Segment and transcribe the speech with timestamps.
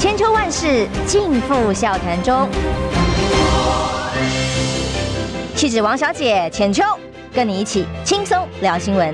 [0.00, 2.48] 千秋万世尽付笑谈中。
[5.56, 6.84] 气质王小姐浅秋，
[7.34, 9.12] 跟你一起轻松聊新闻。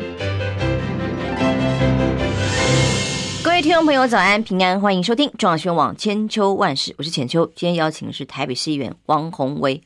[3.43, 7.47] 各位听众朋友，早安平安，欢迎收听中央新闻网千秋万世，我是浅秋。
[7.57, 9.83] 今天邀请的是台北市议员王宏威。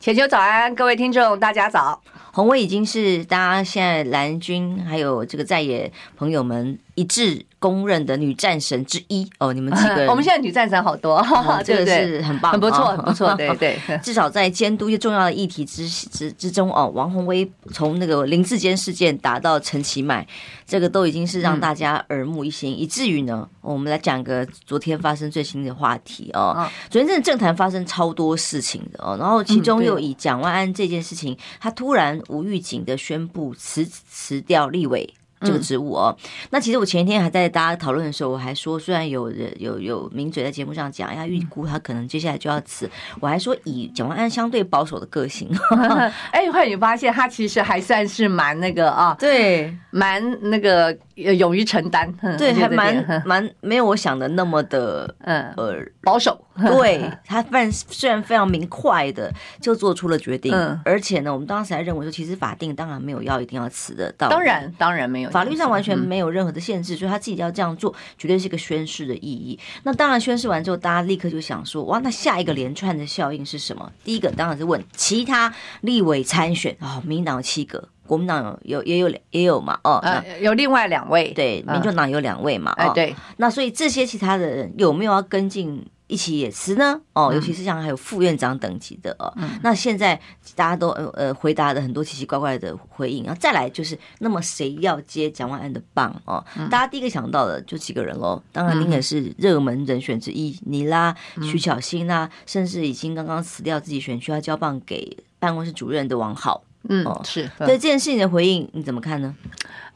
[0.00, 2.00] 浅秋早安，各位听众大家早。
[2.32, 11.24] 宏威已经是大家现在蓝军还有这个在野朋友们一致公认的女战神之一哦，你们几个人， 我们现在女战神好多，
[11.64, 13.78] 这个是很棒，很不错，很不错， 对对。
[14.02, 20.26] 至少在监督一些重要的议题之之之中哦，王宏威从那个林志坚事件打到陈其迈，
[20.66, 26.68] 这个都已经是让大家耳目一新，以至于呢，我们来讲个昨天发生最新的话题哦。
[26.90, 35.14] 昨天真的政坛发生超多事情的哦，然后其中又以蒋万安这件事情，他突然无预警的宣布辞辞掉立委。
[35.40, 36.16] 这个职务哦，
[36.50, 45.48] 那其实我前一天还在大家讨论的时候，我还说，虽然有人有有名嘴在节目上讲，要预估他可能接下来就要辞，我还说以蒋万安相对保守的个性，
[46.32, 55.52] 哎，后来你发现他其实还算是蛮那个啊，对，蛮那个勇于承担，对，还蛮蛮没有我想的那么的嗯。
[55.56, 56.42] 呃保守，
[56.74, 60.52] 对他然虽然非常明快的就做出了决定，
[60.84, 65.30] 而且呢，我们当时还认为说，其实法定当然没有要一定要辞的，当然当然没有。
[65.30, 69.58] 法律上完全没有任何的限制，所以他自己要这样做，绝对是一个宣誓的意义。
[69.84, 73.92] 那当然宣誓完之后，大家立刻就想说，哇，那下一个连串的效应是什么？
[74.02, 80.02] 第一个当然是问其他立委参选哦，民进党有七个，国民党有有也有也有嘛，哦，
[80.40, 85.86] 有另外两位，对，民众党有两位嘛，哎，对，那所以这些其他的人有没有要跟进？
[86.08, 87.00] 一起也吃呢？
[87.12, 89.32] 哦，尤其是像还有副院长等级的哦。
[89.36, 90.20] 嗯、那现在
[90.56, 96.44] 大家都呃呃回答的很多奇奇怪怪的回应，然后再来就是，那么谁要接蒋万安的棒哦？
[96.58, 98.42] 嗯、大家第一个想到的就几个人喽。
[98.50, 106.64] 当然，您也是热门人选之一，你啦，徐巧芯啦，甚至已经刚刚辞掉自己选区要交棒给办公室主任的王浩。
[106.88, 109.34] 嗯，是对这件事情的回应你怎么看呢？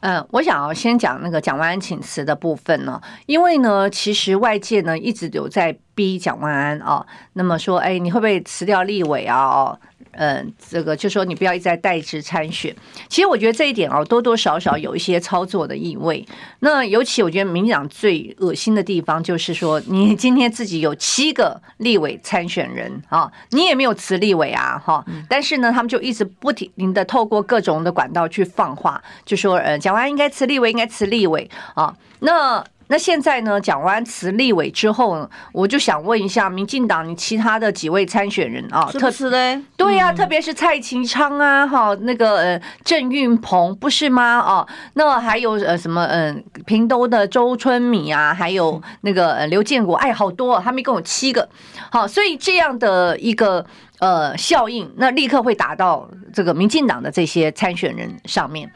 [0.01, 9.37] 嗯，我想要先讲那个蒋万安请辞的部分呢，因为呢，其实外界呢一直有在逼蒋万安啊，那么说，哎，你会不会辞掉立委啊？
[9.37, 9.79] 哦。
[10.13, 12.75] 嗯，这个就说你不要一直在代职参选。
[13.07, 16.25] 其实我觉得这一点哦，多多少少有一些操作的意味。
[16.59, 25.03] 那尤其我觉得民进党最恶心的地方就是说，你今天自己有七个立委参选人啊，你也没有辞立委啊，哈。
[25.27, 31.95] 但是呢，他们就一直不停的透过各种的管道去放话，就说呃，蒋万安应该辞立委，应该辞立委啊。
[32.19, 39.61] 那那现在呢，讲完辞立委之后，我就想问一下民进党，你其他的几位参选人啊，特是嘞？
[39.77, 44.39] 对呀、啊，嗯、特别是蔡其昌啊，哈，那个呃郑运鹏不是吗？
[44.39, 51.47] 哦，那还有呃什么嗯，屏东的周春米啊，还有那个呃刘建国，哎，好多，他们一共有七个，
[51.89, 53.65] 好，所以这样的一个。
[54.03, 58.69] 呃，效应那立刻会打到这个民进党的这些参选人上面。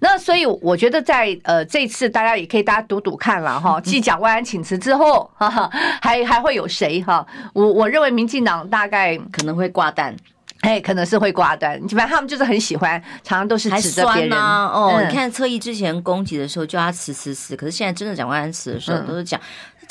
[0.00, 7.24] 那所以我觉得在呃这次大家也可以大家赌赌看了 哈，继蒋万安请辞之后， 哈哈，还还会有谁哈？
[7.52, 10.16] 我我认为民进党大概可能会挂蛋，
[10.62, 11.78] 哎，可能是会挂蛋。
[11.90, 15.00] 反正他们就是很喜欢，常常都是指着别人哦。
[15.06, 19.40] 你看侧翼之前攻击的时候叫他辞辞辞，可是现在真的讲万安辞的时候都是讲。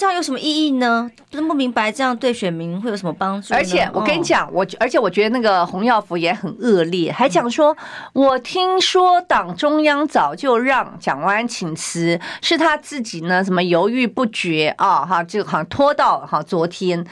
[0.01, 1.12] 这样有什么意义呢？
[1.29, 3.53] 真不明白，这样对选民会有什么帮助？
[3.53, 7.78] 而且我跟你讲，我而且我觉得那个洪耀福也很恶劣，还讲说，
[8.13, 17.06] 我听说党中央早就让蒋万安请辞，是他自己呢什么犹豫不决啊，哈，就好像拖到哈昨天。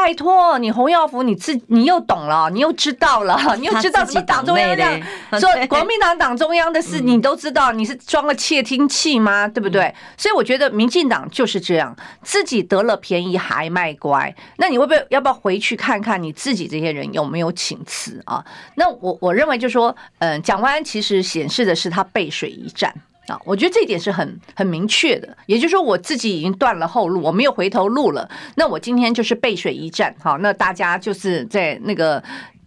[0.00, 5.00] 拜托你，洪耀福，你自你又懂了，你又知道了， 你又知道什么党中央这样
[5.40, 9.48] 说，国民党党中央的事你都知道，你是装了窃听器吗？
[9.48, 9.92] 对不对？
[10.16, 14.32] 所以我觉得民进党就是这样，自己得了便宜还卖乖。
[14.58, 18.44] 那你会不会要不要回去看看你自己这些人有没有请辞啊？
[18.76, 22.94] 那我我认为就是说，嗯，蒋万安其实显示的是他背水一战。
[23.28, 28.28] 啊，我觉得这一点是很很明确的，也就是说我自己已经断了后路，我没有回头路了。
[28.56, 32.22] 那我今天就是背水一战，好，那大家就是在那个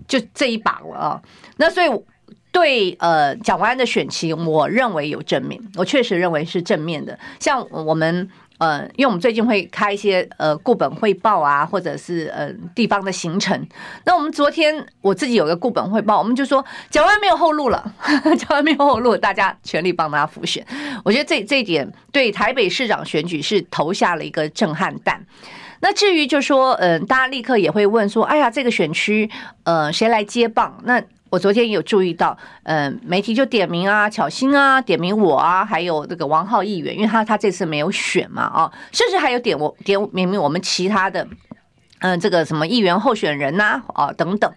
[0.07, 1.21] 就这一把了啊。
[1.57, 1.89] 那所以
[2.51, 8.29] 对呃蒋万安的选情，我认为有正面，我确实认为是正面的，像我们。
[8.61, 13.67] 呃，因为我们最近会开一些呃固本汇报啊，或者是呃地方的行程。
[14.05, 17.91] 那我们昨天我自己有个固本汇报，我们就说蒋万安没有后路了，
[18.37, 20.63] 蒋万安没有后路，大家全力帮他复选。
[21.03, 25.25] 我觉得这这一点对台北市长选举是投下了一个震撼弹。
[25.79, 29.27] 那至于就说，嗯、呃，大家立刻也会问说，哎呀，这个选区
[29.63, 30.79] 呃谁来接棒？
[30.83, 41.25] 那我昨天有注意到，嗯，媒体就点名啊，巧星啊，点名我啊，还有那个王浩议员，因为他他这次没有选嘛，啊，甚至还有点我点明明我们其他的。
[42.01, 44.51] 嗯，这个什么议员候选人呐，啊等等，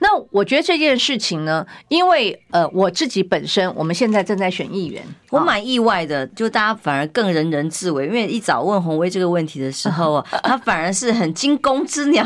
[0.00, 12.22] 那我觉得这件事情呢，因为呃我自己本身，我们现在正在选议员，我蛮意外的，就大家反而更人人自危，因为一早问红威这个问题的时候啊， 他反而是很惊弓之鸟，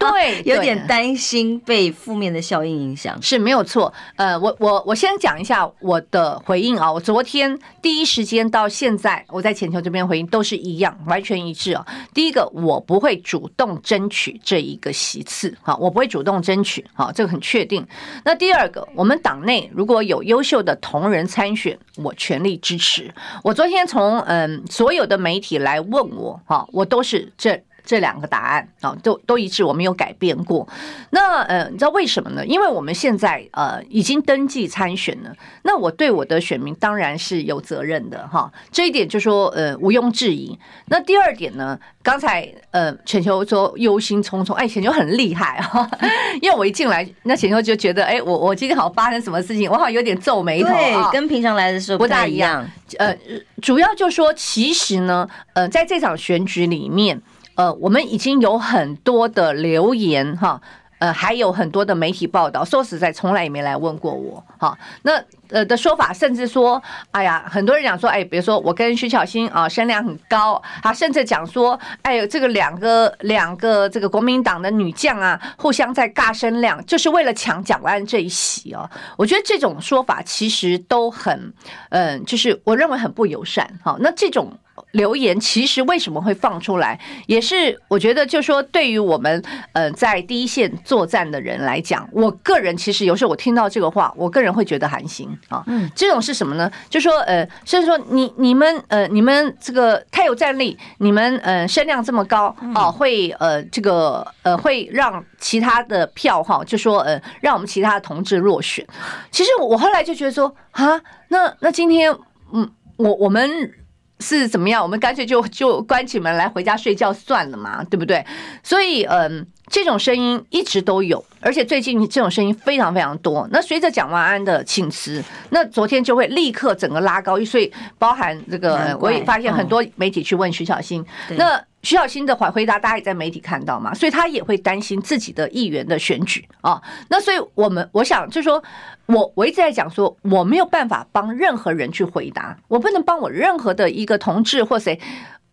[0.00, 3.92] 对， 有点担心被负面的效应影响，是没有错。
[4.16, 11.86] 呃，我我我先讲一下我的回应啊，我昨天第一时间到现在，我在浅球这边回应都是一样，完全一致啊。
[12.14, 13.97] 第一个，我不会主动争。
[13.98, 17.84] 争取这一个席次，哈，我不会主动争取，哈，这个很确定。
[18.24, 23.12] 那第二个，我们党内如果有优秀的同仁参选，我全力支持。
[23.42, 27.60] 我昨天从嗯所有的媒体来问我，哈，我都是这。
[27.88, 30.68] 这两个答案啊，都都一致，我没有改变过。
[31.08, 32.44] 那呃，你知道为什么呢？
[32.44, 38.52] 因为我们现在呃已经登记参选了，那我对我的选民当然是有责任的哈。
[38.70, 40.58] 这一点就说呃毋庸置疑。
[40.88, 45.90] 那第二点呢，刚才呃全秋说忧心忡忡，哎，全秋很厉害哈，
[46.42, 52.68] 因为我一进来，那全秋就觉得哎，我我今天好像发生什么事情，我好像有点皱眉头，对，跟平常来的时候不大一样。
[52.98, 53.16] 呃，
[53.62, 57.18] 主要就说其实呢，呃，在这场选举里面。
[57.58, 60.60] 呃，我们已经有很多的留言哈，
[61.00, 62.64] 呃，还有很多的媒体报道。
[62.64, 64.78] 说实在，从来也没来问过我哈。
[65.02, 78.88] 那呃的说法，甚至说，哎呀，很多人讲说，哎，比如说我跟徐巧芯啊，声量很高，啊甚至讲说，哎呦，这个两个两个这个国民党的女将啊，互相在尬声量，就是为了抢蒋万这一席哦。
[79.16, 81.52] 我觉得这种说法其实都很，
[81.90, 83.68] 嗯，就是我认为很不友善。
[83.82, 84.56] 哈，那这种。
[84.92, 89.42] 留言其实为什么会放出来，也是我觉得，就说对于我们
[89.72, 95.62] 呃在第一线作战的人来讲，我个人其实有时候我听到这个话，我个人会觉得寒心啊。
[95.66, 96.70] 嗯，这种是什么呢？
[96.88, 108.86] 就说呃，甚至说你你们呃你们这个太有战力，你们呃声量这么高啊，会呃这个呃会让其他的票哈，就说呃让我们其他的同志落选。
[109.30, 112.10] 其实我后来就觉得说啊，那那今天
[112.52, 113.74] 嗯我我们。
[114.20, 114.82] 是怎么样？
[114.82, 118.24] 我们干脆就就关起门来回家睡觉算了嘛，对不对？
[118.62, 123.48] 所以，嗯，这种声音一直都有，而且最近这种声音非常非常多。
[123.52, 131.04] 那随着蒋万安的请辞，那昨天就会立刻整个拉高，所以包含这个，我也发现很多媒体去问徐小新，
[131.36, 131.62] 那。
[131.82, 136.80] 徐小新的回回答，大家也在媒体看到嘛，所以他也会担心自己的议员的选举啊。
[137.08, 138.62] 那所以我们我想就说，
[139.06, 144.98] 我我一直在讲说，我没有办法帮任何人去回答，我不能帮我任何的一个同志或谁，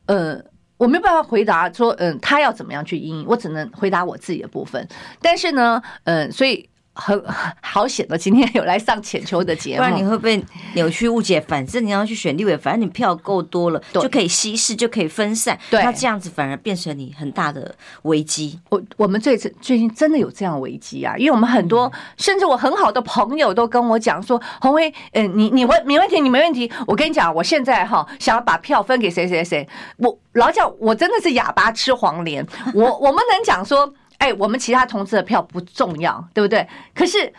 [0.07, 0.39] 呃，
[0.77, 4.87] 我没有办法回答说，嗯，他要怎么样去应，我只能回答我自己的部分。
[5.21, 6.69] 但是呢，嗯，所以。
[6.95, 7.23] 很
[7.61, 10.43] 好险的，今天有来上浅秋的节目，不然你会被
[10.73, 11.39] 扭曲误解。
[11.41, 15.59] 反正你要去选立委，反正你票够多了，就可以稀释，就可以分散。
[15.69, 18.57] 对，那这样子反而变成你很大的危机。
[18.69, 26.71] 我我们最最近真的有这样危机啊，因为我们很多，甚至我很好的朋友都跟我讲说：“红威，嗯，你你问没问题，你没问题。
[26.87, 29.67] 我跟你讲，我现在哈想要把票分给谁谁谁。
[29.97, 32.45] 我老讲，我真的是哑巴吃黄连。
[32.73, 33.93] 我我们能讲说。”
[34.25, 36.67] 哎，我们其他同志的票不重要，对不对？
[36.95, 37.31] 可是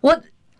[0.00, 0.10] 我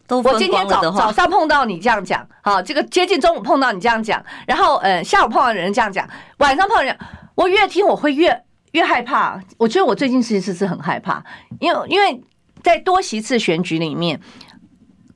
[0.09, 6.09] 我今天早早上碰到你这样讲，好，这个接近中午碰到你这样讲，然后呃下午碰到人这样讲，
[6.39, 6.97] 晚上碰到人，
[7.35, 9.41] 我越听我会越越害怕。
[9.59, 11.21] 我觉得我最近其实是很害怕，
[11.59, 12.23] 因为因为
[12.63, 14.21] 在多席次选举里面。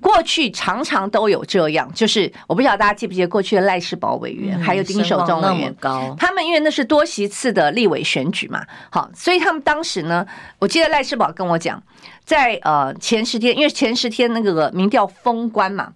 [0.00, 5.74] 过去常常都有这样，就是我不晓得大家记不记得过去的赖世宝委员，还有丁守中委员，
[6.18, 10.26] 他们因为那是多席次的立委选举嘛，好，所以他们当时呢，
[10.58, 11.82] 我记得赖世宝跟我讲，
[12.24, 15.92] 在呃前十天，因为前十天那个民调封关嘛，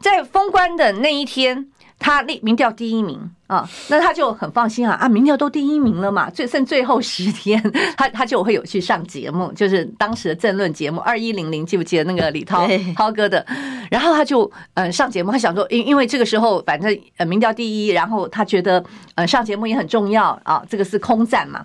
[0.00, 1.71] 在封关的那一天。
[2.02, 7.62] 他立民调第一名啊，那他就很放心啊啊，民调都第一名了嘛，最剩最后十天，
[7.96, 12.66] 他他就会有去上节目，就是当时的政论节目二一零零，记不记得那个李涛
[12.96, 13.46] 涛哥的？
[13.88, 21.64] 然后他就呃上节目，他想说，因因为这个时候反正呃民调第一，然后他觉得呃上节目也很重要啊，这个是空战嘛。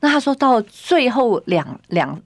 [0.00, 2.20] 那他说到最后两两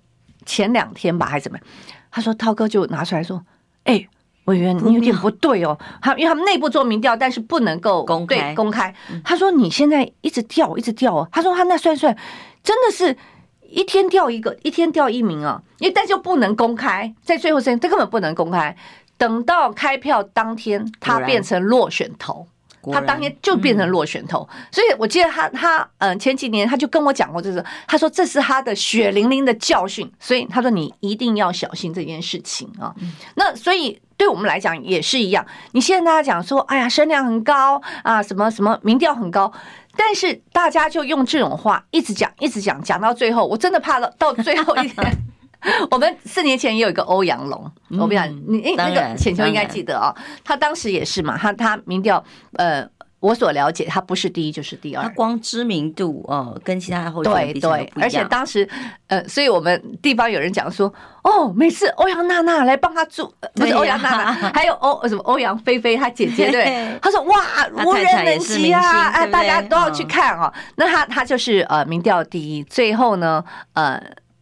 [0.44, 1.66] 前两天吧，还是怎么样？
[2.10, 3.40] 他说涛哥就拿出来说，
[3.84, 4.08] 哎。
[4.46, 5.78] 委员，你有点不对哦。
[6.00, 8.94] 他因为他们内部做民调，但是不能够公开公开。
[9.24, 11.28] 他说你现在一直掉，一直掉哦。
[11.30, 12.16] 他说他那算算，
[12.62, 13.16] 真的是
[13.68, 15.60] 一天掉一个，一天掉一名啊。
[15.78, 18.74] 因为但就不能公开，在最后时间，这根本不能公开。
[19.18, 22.46] 等到开票当天，他变成落选头。
[22.92, 24.48] 他当天就变成落选头。
[24.70, 32.94] 所以我记得他他嗯前几年他就跟我讲过，就是他说这是他的血淋淋的教训，所以他说你一定要小心这件事情啊。
[33.34, 34.00] 那所以。
[34.16, 35.44] 对我们来讲也是一样。
[35.73, 39.52] 你现在大家讲说，哎呀，声量很高啊，什么什么民调很高，
[39.96, 45.12] 但是大家就用这种话一直讲，一直讲，讲到最后，我真的怕到到最后一天。
[45.90, 52.88] 我们四年前也有一个欧阳龙，我不知道你哎，那个浅秋应该记得啊，他当时也是嘛，他他民调呃。
[53.18, 55.02] 我所了解，他不是第一就是第二。
[55.02, 58.68] 他光知名度哦，跟其他的候选人比对对，而且当时
[59.06, 60.92] 呃，所以我们地方有人讲说，
[61.23, 67.35] 哦，每次欧阳娜娜来帮他助，不是欧阳娜娜， 还有欧什么欧阳菲菲她姐姐对， 他说哇，
[67.85, 70.52] 无人能及啊，哎，大家都要去看哦。
[70.76, 73.42] 那他他就是呃，民调第一，最后呢，
[73.73, 74.00] 呃，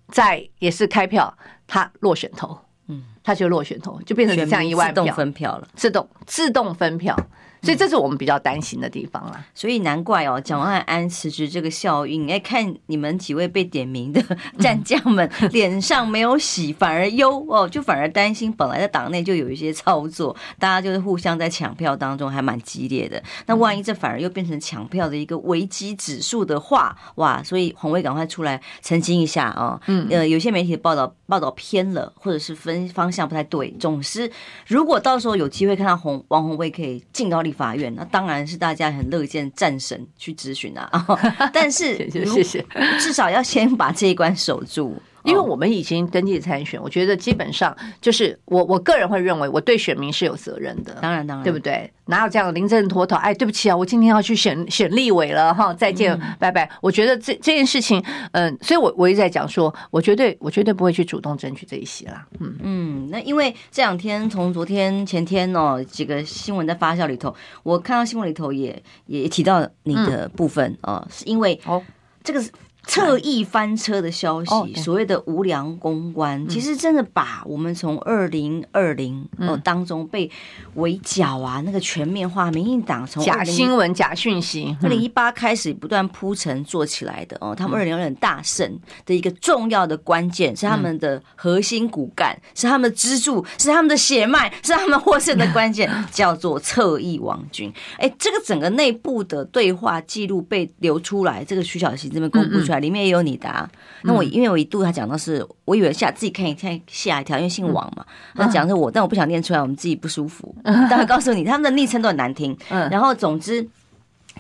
[0.09, 1.33] 在也是开票，
[1.69, 7.17] 他落选头，嗯，他就落选头，就变成这样一万票，自动分票了，自动自动分票。
[7.65, 14.23] 所以这是我们比较担心的地方啦，所以难怪哦，蒋万安辞职这个效应，哎，看你们几位被点名的
[14.61, 23.23] 战将们 脸上没有喜，反而忧哦，就反而担心本来在党内就有一些操作，大家就是互相在抢票当中还蛮激烈的。
[23.47, 27.43] 那万一这反而又变成抢票的一个危机指数的话，哇！
[27.43, 33.71] 所以红卫赶快出来澄清一下啊，嗯，呃，有些媒体的报道报道偏了，或者是分方向不太对。
[33.81, 34.31] 总之，
[34.67, 40.91] 如果到时候有机会看到红王红卫可以进到立法院，那当然是大家很乐见战神去咨询啊。
[41.55, 42.67] 但是，谢谢，
[42.99, 45.01] 至少要先把这一关守住。
[45.25, 50.99] 因为我们已经登记参选，我觉得基本上就是我我个人会认为我对选民是有责任的。
[51.01, 51.91] 当然，当然，对不对？
[52.07, 53.17] 哪有这样临阵脱逃？
[53.17, 56.71] 哎，对不起啊，我今天要去选选立委了哈，再见，拜拜。
[56.83, 62.27] 我觉得这这件事情，嗯，所以我我一直在讲说，我绝对我绝对不会去主动争取这一些啦。
[62.41, 71.83] 嗯嗯，那因为这两天从昨天前天哦几个新闻的发酵里头，我看到新闻里头也也提到你的部分哦，是因为哦
[72.23, 72.51] 这个是。
[72.87, 80.31] 侧翼翻车的消息，所谓的无良公关，其实真的把我们从二零二零哦当中被
[80.75, 97.73] 围剿啊，那个全面化，民进党从假新闻、假讯息，二零一八开始不断铺陈做起来的哦，他们二零二零大胜的一个重要的关键是他们的核心骨干，是他们的支柱，是他们的血脉，是他们获胜的关键， 叫做侧翼网军。
[97.99, 102.74] 哎，这个整个内部的对话记录被流出来，这个徐小新这边公布出来。
[102.79, 103.69] 里面也有你的啊，
[104.03, 108.05] 那我因为我一度他讲的是，我以为吓自己看一看吓一跳，因为姓王嘛，
[108.35, 110.55] 他讲的是我，但我不想念出来，我们自己不舒服。
[110.63, 112.57] 但我告诉你，他们的昵称都很难听。
[112.69, 113.69] 然后总之。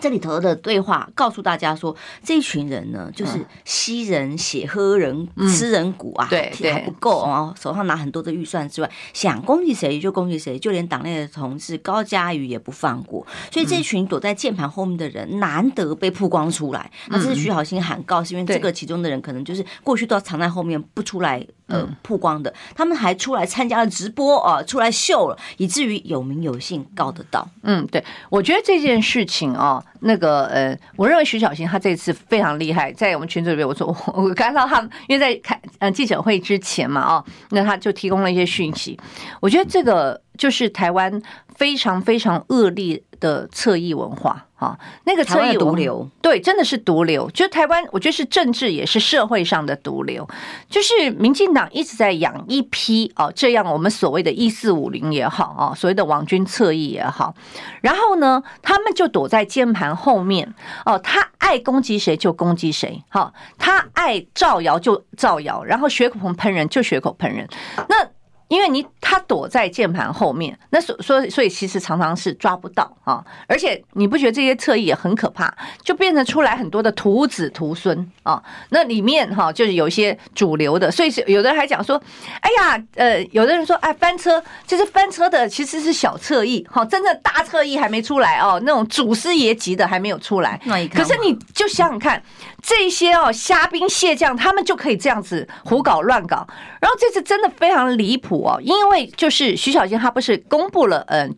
[0.01, 13.27] 这里头的对话告诉大家说，这一群人呢，就是吸人血、喝人、吃人骨啊，还不够哦，手上拿很多的预算之外，想攻击谁就攻击谁，就连党内的同志高嘉瑜也不放过。
[13.51, 16.91] 所以这群躲在键盘后面的人难得被曝光出来。
[17.09, 27.49] 那这是徐小新喊告，是因为这个其中的人可能就是过去都要藏在后面不出来呃曝光的，他们还出来参加了直播啊，出来秀了，以至于有名有姓告得到。
[27.63, 29.84] 嗯，对，我觉得这件事情啊。
[30.01, 38.99] 那个呃，我认为徐小新他这次非常厉害，在我们群组里面，我说 我我看到他，因为在开呃记者会之前嘛，哦，那他就提供了一些讯息，
[39.41, 41.23] 我觉得这个就是台湾
[41.57, 44.45] 非常非常恶劣的侧翼文化。
[44.55, 47.29] 啊，那个侧翼毒瘤，对，真的是毒瘤。
[47.33, 50.27] 就台湾，我觉得是政治也是社会上的毒瘤。
[50.71, 57.35] 就是民进党一直在养一批哦，这样我们所谓的“一四五零”也好啊，所谓的网军侧翼也好，
[57.83, 60.55] 然后呢，他们就躲在键盘后面
[60.87, 67.47] 哦，他爱攻击谁就攻击谁，好，他爱造谣就造谣，然后血口喷人就血口喷人，
[67.89, 68.14] 那。
[68.49, 82.01] 因为你他躲在键盘后面，那所所以所以其实常常是抓不到啊，而且你不觉得这些侧翼也很可怕，就变成出来很多的徒子徒孙啊，那里面哈就是有一些主流的，所以是有的人还讲说，
[82.41, 90.61] 哎呀，呃，有的人说哎翻车，就是翻车的其实是小侧翼哈，真正大侧翼还没出来哦，那种祖师爷级的还没有出来，
[90.93, 92.23] 可是你就想想看。
[92.65, 96.47] 这些哦，虾兵蟹将，他们就可以这样子胡搞乱搞。
[96.81, 101.37] 然后这次真的非常离谱哦，因为就是徐小新他不是公布了，嗯，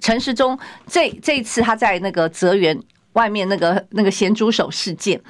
[0.00, 2.78] 陈时中这这一次他在那个泽园
[3.12, 5.20] 外面那个那个咸猪手事件，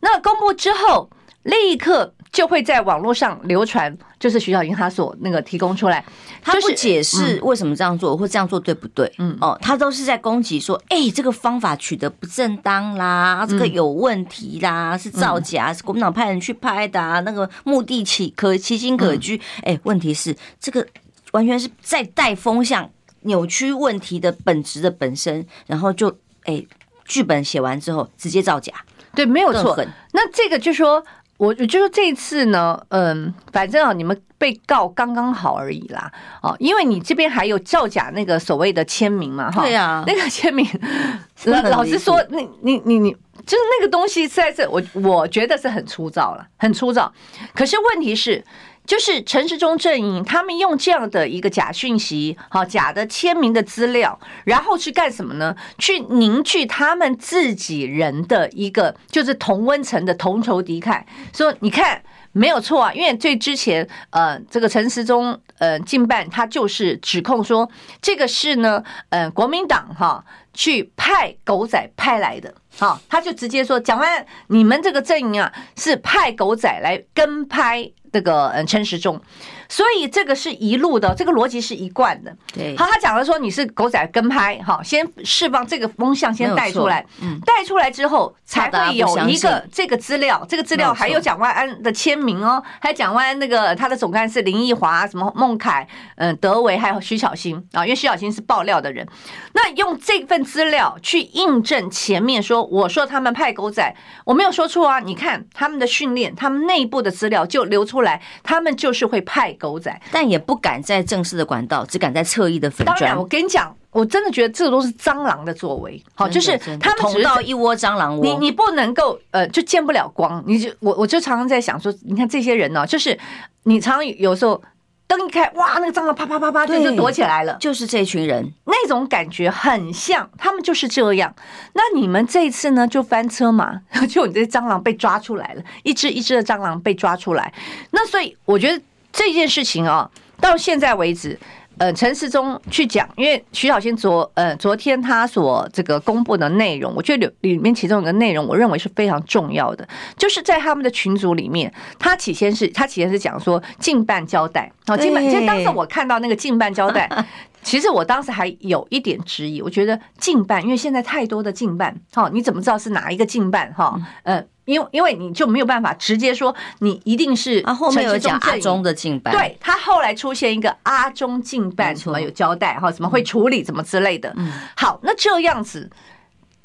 [0.00, 1.10] 那公布之后
[1.42, 2.14] 立刻。
[2.32, 6.04] 就会在网络上流传，就是徐小新他所那个提供出来，
[6.42, 9.10] 他不解释为什么这样做，或这样做对不对？
[9.18, 19.40] 嗯，哦，他都是在攻击说，哎，这个方法取得不正当啦，这个有问题啦，是造假，是国民党派人去拍的，那个目的其可其心可居。
[19.62, 20.86] 哎，问题是这个
[21.32, 22.90] 完全是在带风向。
[23.22, 26.64] 扭曲问题的本质的本身，然后就哎，
[27.06, 28.72] 剧本写完之后直接造假，
[29.16, 29.76] 对，没有错。
[30.12, 31.04] 那这个就说，
[31.38, 36.10] 我我就说这一次呢，嗯，反正啊，你们被告刚刚好而已啦，
[36.42, 40.66] 哦，因为你这边还有造假那个所谓的签名嘛，哈，对啊，那个签名，
[41.44, 43.16] 老老实说，你你你你。
[43.44, 47.12] 就是那个东西，实在这我我觉得是很粗糙了，很粗糙。
[47.54, 48.42] 可是问题是，
[48.86, 55.54] 就是陈时中阵营他们用这样的一个假讯息，好假的签名的资料，然后去干什么呢？
[55.78, 61.02] 去凝聚他们自己人的一个就是同温层的同仇敌忾。
[61.34, 62.02] 说你看
[62.32, 67.68] 没有错啊，因为最之前呃，这个陈时中呃竞办他就是指控说
[68.00, 70.24] 这个是呢，呃，国民党哈。
[70.58, 77.86] 去派狗仔派来的，好，他就直接说，蒋万，你们这个阵营啊，是派狗仔来跟拍
[78.16, 79.20] 这个嗯陈时中。
[79.68, 82.34] 所以这个是一路的，这个逻辑是一贯的。
[82.52, 99.06] 对，好，他讲了说你是狗仔跟拍，哈，先释放这个风向，先带出来，嗯，带出来之后才会有一个这个资料，这个资料还有蒋万安的签名哦，还有蒋万安那个他的总干事林奕华、什么孟凯、嗯德维还有徐小新啊，因为徐小新是爆料的人，
[99.54, 103.94] 那用这份资料去印证前面说我说他们派狗仔，
[104.24, 109.55] 我没有说错啊，你看他们的训练，他们内部的资料就流出来，他们就是会派。
[109.56, 112.98] 狗仔，但也不敢在正式的管道，只敢在侧翼的粉砖。
[112.98, 116.02] 当然，我跟你讲，我真的觉得这都是蟑螂的作为。
[116.14, 120.42] 好，就是他们捅到一窝蟑螂窝，你你不能够呃，就见不了光。
[120.46, 123.18] 你就我我就常常在想说，你看这些人呢，就是
[123.64, 124.62] 你常常有时候
[125.06, 131.34] 灯一开，哇，那个蟑螂啪啪啪啪就就躲起来了，就是这群人那种感觉很像，他们就是这样。
[131.72, 133.80] 那你们这一次呢，就翻车嘛？
[134.10, 137.52] 就你这些蟑螂被抓出来了，一只一只的蟑螂被抓出来。
[137.92, 138.82] 那所以我觉得。
[139.16, 140.08] 这件事情啊，
[140.40, 141.38] 到现在为止，
[141.78, 157.08] 呃，陈世忠去讲，因为徐小新昨呃昨天他所这个公布的内容，我觉得里里面其中有个内容，我认为是非常重要的，就是在他们的群组里面，他起先是他起先是讲说近半交代，好，竞办，其实当时我看到那个近半交代，
[157.66, 163.74] 其实我当时还有一点质疑，我觉得竞办，因为现在太多的竞办，哈，你怎么知道是哪一个竞办？
[163.74, 164.48] 哈，嗯。
[164.66, 174.32] 因为因为你就没有办法直接说你一定是啊，后面有讲阿中的竞办，对，他后来出现一个阿中竞办什么有交代哈，怎么会处理怎么之类的。
[174.36, 175.88] 嗯，好，那这样子，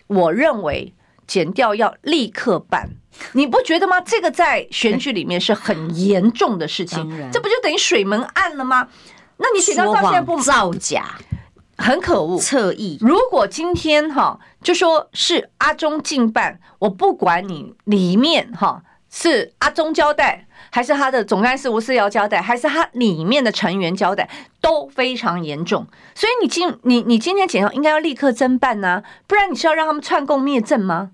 [0.07, 0.91] 我认为
[1.27, 2.89] 剪掉要立刻办，
[3.33, 4.01] 你不觉得吗？
[4.01, 8.87] 这个在选举里面是很严重的事情，这不就等于水门案了吗？
[9.41, 11.03] 那你检调到现在不造假？
[11.77, 12.99] 很可恶，侧翼。
[13.01, 24.29] 如果今天哈就说是阿中进办，我不管你里面哈是阿中交代，还是他的总干事吴思瑶交代，还是他里面的成员交代，
[24.61, 25.87] 都非常严重。
[26.13, 31.09] 所以你今你你今天检调应该要立刻侦办呐，不然你是要让他们串供灭证吗？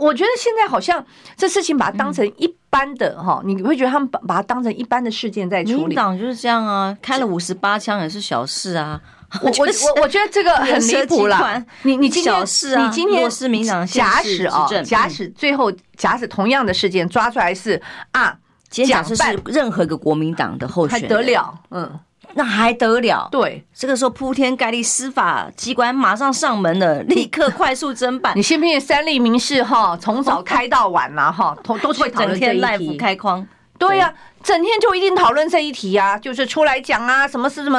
[0.00, 1.04] 我觉得现在好像
[1.36, 5.86] 这事情把它当成一般的哈，你会觉得他们把把它当成一般的事件在处理。
[5.86, 9.00] 民党就是这样啊，开了五十八枪也是小事啊。
[9.42, 11.64] 我 我我我觉得这个很离谱了。
[11.82, 17.80] 你你今天啊你今天是民党假使啊，假使最后假使同样的事件抓出来是
[18.12, 18.38] 啊，
[18.70, 21.54] 假设是任何一个国民党的候选人还得了？
[21.70, 21.98] 嗯，
[22.36, 23.28] 那还得了？
[23.32, 28.36] 对，这个时候铺天盖地，司法机关马上上门了，立刻快速侦办。
[28.38, 33.46] 你信不信三立民事哈，从早开到晚了哈， 都都会整天 live 开框。
[33.78, 37.78] 对呀、啊，整天就一定讨论这一题啊，就是出来讲啊，什么是什么？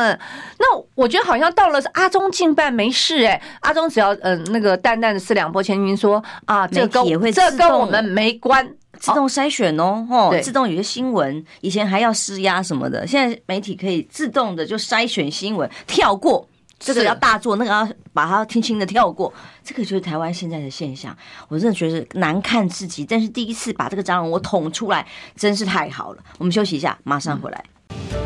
[0.59, 8.67] 那我觉得好像到了阿中进办没事哎、欸，阿中只要嗯、呃、那个淡淡的四两拨千斤说啊，这跟这跟我们没关，
[8.99, 16.47] 自动筛选哦，哦，自动有些新闻以前还要施压什么的，现在媒体可以自动的就筛选新闻跳过。
[16.79, 19.33] 这个要大做，那个要把它轻轻的跳过，
[19.63, 21.17] 这个就是台湾现在的现象。
[21.47, 25.03] 我真的觉得难看至极，但是第一次把这个蟑螂我捅出来，
[25.35, 26.23] 真是太好了。
[26.37, 27.63] 我们休息一下，马上回来。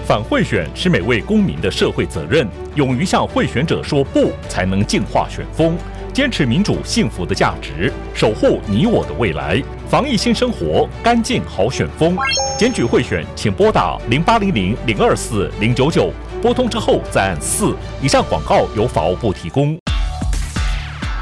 [0.06, 5.78] 反贿选是每位公民的社会责任，勇于向贿选者说不，才能净化选风，
[6.14, 9.62] 坚持民主幸福的价值，守护你我的未来。
[9.90, 12.18] 防疫新生活，干净好选风。
[12.58, 16.12] 检举贿选，请拨打零八零零零二四零九九。
[16.42, 17.76] 拨通之后再按四。
[18.02, 19.78] 以上广告由法务部提供。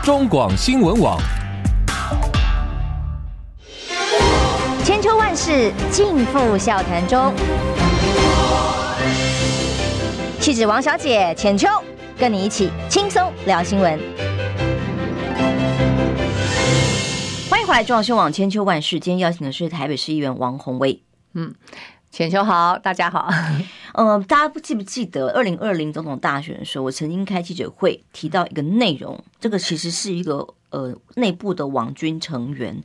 [0.04, 1.20] 中广新闻网。
[4.84, 7.32] 千秋万世尽付笑谈中。
[10.40, 11.68] 气质王小姐浅秋，
[12.18, 14.00] 跟你一起轻松聊新闻。
[17.70, 19.00] 回来，中广新闻网千秋万世。
[19.00, 21.04] 今天邀请的是台北市议员王宏威。
[21.34, 21.54] 嗯。
[22.10, 23.30] 浅秋好，大家好。
[23.94, 32.76] 呃，大家不记不记得二零二零总统大选的时候，我曾经开记者会提到一个内容，这个其实是一个呃内部的网军成员，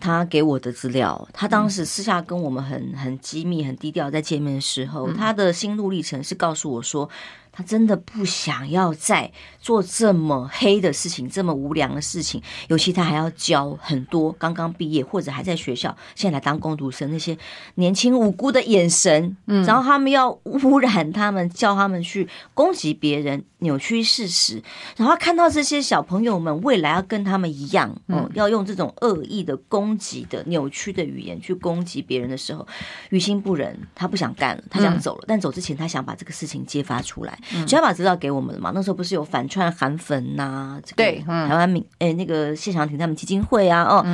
[0.00, 7.06] 他给我的资料，他当时私下跟我们很很机密、很低调在见面的时候，他的心路历程是告诉我说。
[7.52, 12.42] 他真的不想要再做这么黑的事情，这么无良的事情。
[12.68, 17.36] 尤其他还要教很多刚刚毕业或者还在学校，现在来当工读生那些
[17.74, 24.62] 年轻无辜的眼神，嗯，然后他们要污染他们，叫他们去攻击别人，扭曲事实。
[24.96, 32.66] 然后看到这些小朋友们未来要跟他们一样，嗯，要用这种恶意的攻击的扭曲的语言去攻击别人的时候，
[33.10, 35.24] 于心不忍，他不想干了，他想走了。
[35.26, 37.38] 但走之前，他想把这个事情揭发出来。
[37.66, 38.70] 只要把资料给我们了嘛？
[38.74, 40.80] 那时候不是有反串韩粉呐？
[40.94, 44.06] 对，台湾民诶，那个谢长廷他们基金会啊，哦。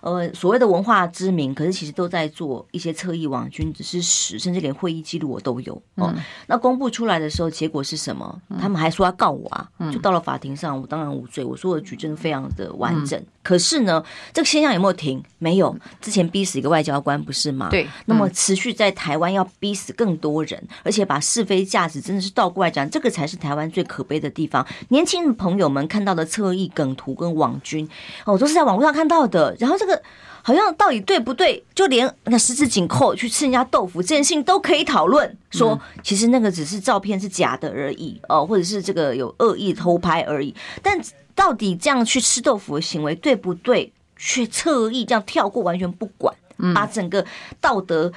[0.00, 6.14] 呃，所谓的文化知名，可是其实都在做一些侧翼网军，只是史，甚至连会议记录我都有哦。
[6.46, 8.40] 那公布出来的时候，结果是什么？
[8.60, 11.44] 他们还说要告我啊，就到了法庭上，我当然无罪。
[11.44, 13.22] 我说我的举证非常的完整。
[13.46, 15.22] 可是呢，这个现象有没有停？
[15.38, 15.72] 没有。
[16.00, 17.68] 之前逼死一个外交官，不是吗？
[17.70, 17.86] 对。
[18.06, 24.66] 那么持续在台湾要逼死更多人，而且把是非价值真的是倒过来讲，这个才是台湾最可悲的地方。
[24.88, 27.88] 年轻朋友们看到的侧翼梗图跟网军
[28.24, 29.54] 哦，都是在网络上看到的。
[29.60, 30.02] 然后这个。
[30.46, 31.60] 好像到底对不对？
[31.74, 40.54] 就连那十指紧扣去吃人家豆腐这件事情都可以讨论，说其实那个只是照片是假的而已哦，或者是这个有恶意偷拍而已。
[40.80, 40.96] 但
[41.34, 43.92] 到底这样去吃豆腐的行为对不对？
[44.16, 46.32] 却侧意这样跳过，完全不管，
[46.72, 47.26] 把整个
[47.60, 48.12] 道德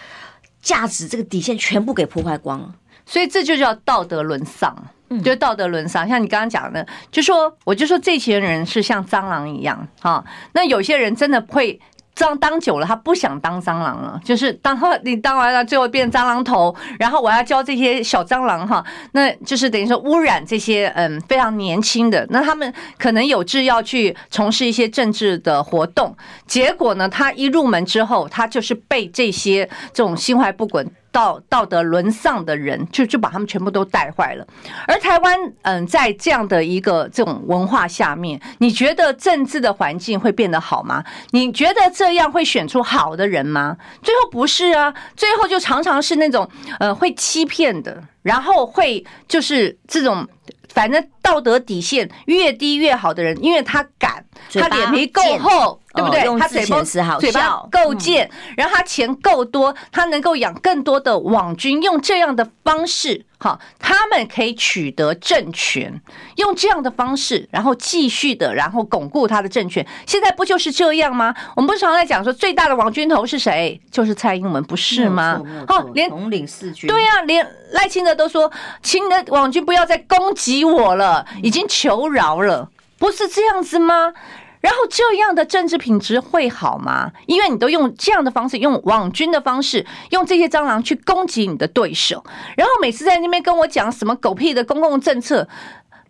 [0.62, 2.76] 价值这个底线全部给破坏光了。
[3.08, 4.76] 所以这就叫道德沦丧，
[5.24, 6.08] 就道德沦丧。
[6.08, 11.82] 像你刚刚讲的，就说我就说这些人是像蟑螂一样哈，那有些人真的会。
[12.20, 26.14] 这样当久了，他不想当蟑螂了，就是当 你当完了，最后变蟑螂头，然后我要教这些小蟑螂哈，那就是等于说污染这些嗯非常年轻的，那他们可能有志要去从事一些政治的活动，
[26.46, 30.86] 结果呢，他一入门之后，他就是被这些这种心怀不轨。
[31.12, 34.46] 道道德沦丧的人，就就把他们全部都带坏了。
[34.88, 41.04] 而台湾，嗯，在这样的一个这种文化下面，你觉得政治的环境会变得好吗？
[41.32, 43.78] 你觉得这样会选出好的人吗？
[44.02, 50.28] 最后不是啊，最后就常常是那种呃会欺骗的，然后会就是这种。
[50.72, 56.22] 反正道德底线越低越好的人，因为他敢，他脸皮够厚，对不对？
[56.38, 56.84] 他嘴巴
[57.18, 63.26] 嘴巴够贱，然后他钱够多，他能够养更多的网军，用这样的方式。
[63.42, 66.02] 好，他们可以取得政权，
[66.36, 69.86] 用这样的方式，然后继续的，然后巩固他的政权。
[70.06, 71.34] 现在不就是这样吗？
[71.56, 73.80] 我们不是常在讲说，最大的网军头是谁？
[73.90, 75.42] 就是蔡英文，不是吗？
[75.68, 78.52] 好，连统领四军，对呀、啊，连赖清德都说，
[78.84, 84.14] 清德网军不要再攻击我了，已经求饶了，不是这样子吗？
[84.62, 87.12] 然后这样的政治品质会好吗？
[87.28, 92.24] 因为你都用这样的方式，用网军的方式，用这些蟑螂去攻击你的对手，
[92.58, 95.48] 然后每次在那边跟我讲什么狗屁的公共政策，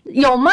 [0.06, 0.52] 有吗？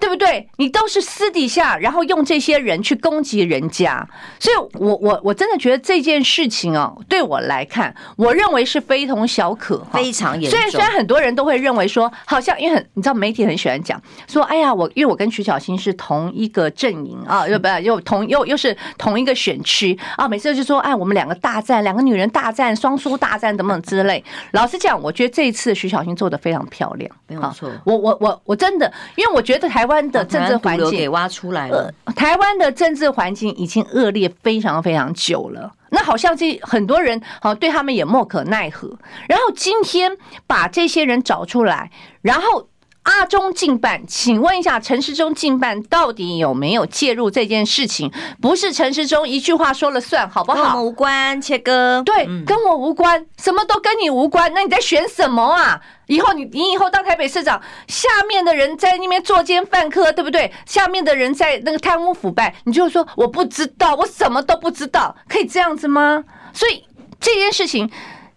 [0.00, 0.48] 对不对？
[0.56, 4.06] 你都是私底下，然后用这些人去攻击人家，
[4.38, 10.50] 所以我我我真的觉得这件事情哦，对我来看，我认为是非同小可，非常严重。
[10.50, 24.22] 虽然虽然很多人都会认为说，好像因为很你知道媒体很喜欢讲说，哎呀，我因为我跟徐小新是同一个阵营啊， 又不又同又又是同一个选区啊，每次就说哎，我们两个大战，两个女人大战，双输大战等等之类。
[24.52, 27.68] 老实讲，我觉得这一次徐小新做的非常漂亮，没有错。
[27.84, 29.87] 我我我我真的，因为我觉得台。
[29.88, 31.90] 台湾的政治环境给挖出来了。
[32.14, 38.86] 台湾的政治环境已经恶劣非常非常久了，那好像这很多人好对他们也莫可奈何。
[39.26, 40.14] 然后今天
[40.46, 42.68] 把这些人找出来，然后
[43.08, 48.12] 阿中竞办，请问一下陈时中竞办到底有没有介入这件事情？
[48.38, 50.58] 不是陈时中一句话说了算，好不好？
[50.58, 52.02] 跟我们无关，切割。
[52.04, 54.52] 对，跟我无关，什么都跟你无关。
[54.52, 55.80] 那你在选什么啊？
[56.06, 60.52] 以后你你以后当台北市长，下面的人在那边作奸犯科，对不对？
[60.66, 66.22] 下面的人在那个贪污腐败，你就说我不知道，我什么都不知道，可以这样子吗？
[66.52, 66.84] 所以
[67.18, 67.90] 这件事情，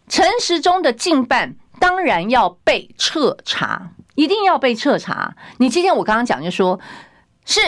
[0.08, 5.36] 陈时中的竞办当然要被彻查，一定要被彻查。
[5.58, 6.80] 你今天我刚刚讲就说，
[7.46, 7.60] 是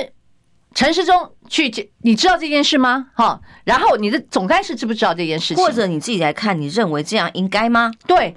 [0.73, 3.07] 陈时中去，你知道这件事吗？
[3.15, 5.63] 哈，然后你的总干事知不知道这件事情？
[5.63, 7.91] 或者你自己来看，你认为这样应该吗？
[8.07, 8.35] 对。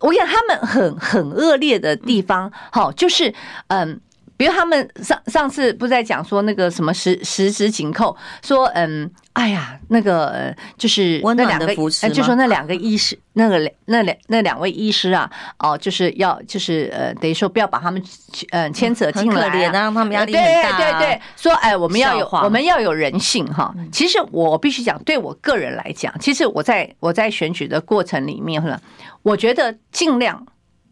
[0.00, 3.32] 我跟他们很很恶劣的地方，好，就是
[3.68, 4.00] 嗯，
[4.42, 11.72] 比如他们上上次不是在讲说那个什么十十指紧扣，说嗯，哎呀，那个就是那两个，
[12.10, 18.02] 就说那两个医师， 那个那两那两位医师啊，哦，就是要就是呃，等于说不要把他们
[18.50, 20.76] 嗯牵扯进来，让他们压力很大。
[20.76, 23.72] 对对对，说哎，我们要有我们要有人性哈。
[23.92, 28.76] 其实我必须讲，对我个人来讲，其实我在我在选举的过程里面呢，
[29.22, 30.44] 我觉得尽量。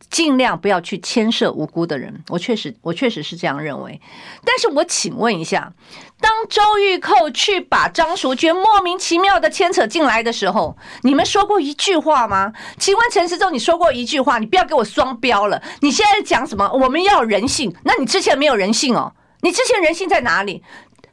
[0.09, 4.01] 尽量不要去牵涉无辜的人，我确实，我确实是这样认为。
[4.45, 5.73] 但是我请问一下，
[6.21, 12.53] 当周玉蔻去把张淑娟莫名其妙的牵扯进来的时候，你们说过一句话吗？
[12.79, 14.39] 请问陈时中，你说过一句话？
[14.39, 15.63] 你不要给我双标了。
[15.81, 16.69] 你现在讲什么？
[16.73, 17.75] 我们要有人性？
[17.85, 19.13] 那你之前没有人性哦？
[19.43, 20.65] 你之前人性在哪里？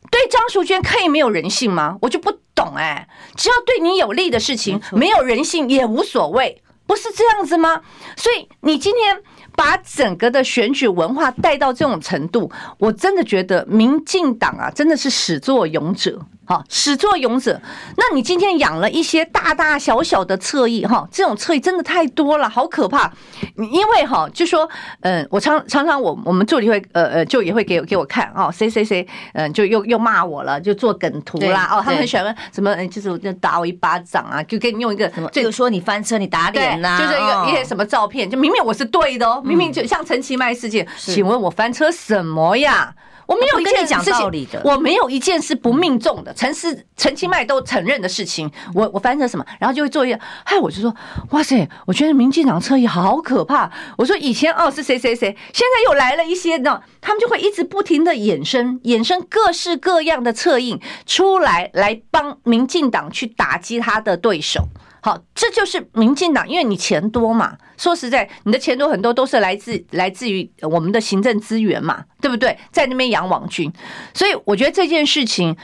[0.10, 1.97] 对张淑娟可以没有人性吗？
[2.02, 3.08] 我就不懂哎。
[3.36, 6.63] 只要对你有利的事情，没有人性也无所谓。
[6.88, 7.82] 不是这样子吗？
[8.15, 9.21] 所以你今天
[9.56, 16.19] 把整个的选举文化带到这种程度，我真的觉得民进党啊，真的是始作俑者。
[16.47, 17.62] 好，始作俑者。
[17.97, 23.12] 那你今天养了一些大大小小的侧翼，哈，这种侧翼真的太多了，好可怕。
[23.57, 24.67] 因为哈，就说，
[25.01, 42.95] 嗯，我常常常我我们助理会，呃呃，就也会给给我看哦，谁谁谁，嗯，就又又骂我了，就做梗图啦，哦，他们很喜欢什么，就是就打我一巴掌啊，就给你用一个什么，就说你翻车，你打脸呐，就是一个一些什么照片，就明明我是对的哦，明明就像陈其迈事件，请问我翻车什么呀？
[43.27, 46.33] 我没有跟你讲道理的，我没有一件是不命中的。
[46.33, 50.95] 陈思陈清迈都承认的事情，我我翻成什么，然后就会做一个，嗨，我就说，
[51.31, 53.69] 哇塞，我觉得民进党侧翼好可怕。
[53.97, 64.67] 我说以前哦是谁谁谁，现在又来了一些呢，他们就会一直不停的衍生衍生各式各样的策应出来，来帮民进党去打击他的对手。
[65.01, 67.57] 好，这就是民进党，因为你钱多嘛。
[67.77, 72.57] 说实在，你的钱多很多都是来自来自于我们的行政资源嘛，对不对？
[72.71, 73.71] 在那边养网军，
[74.13, 75.55] 所以我觉得这件事情，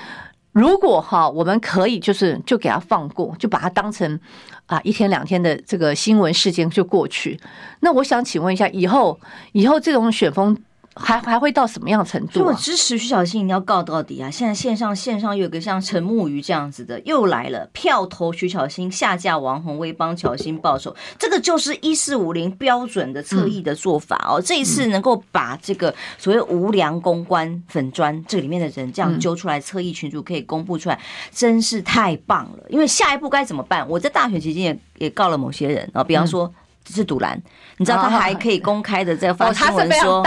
[0.52, 4.20] 如果哈，我们可以就是就给他放过，就把它当成
[4.68, 7.40] 啊一天两天的这个新闻事件就过去。
[7.80, 9.20] 那我想请问一下，以后
[9.54, 10.58] 以后这种选风。
[10.96, 12.28] 还还会到什么样程度？
[12.28, 12.34] 啊？
[12.34, 14.30] 所以我支持徐小新，你要告到底啊！
[14.30, 24.42] 现在线上线上有个像陈木鱼这样子的又来了，票投徐小新，下架王红薇，帮乔欣报仇，这个就是一四五零标准的侧翼的做法哦。
[24.42, 31.00] 这一次能够把这个所谓无良公关粉砖这里面的人这样揪出来，侧翼群主可以公布出来，
[31.32, 32.64] 真是太棒了。
[32.70, 33.88] 因为下一步该怎么办？
[33.90, 36.54] 我在大选期间也也告了某些人啊，比方说。
[36.92, 37.42] 是赌蓝，
[37.78, 40.24] 你知道他还可以公开的在发新闻 说，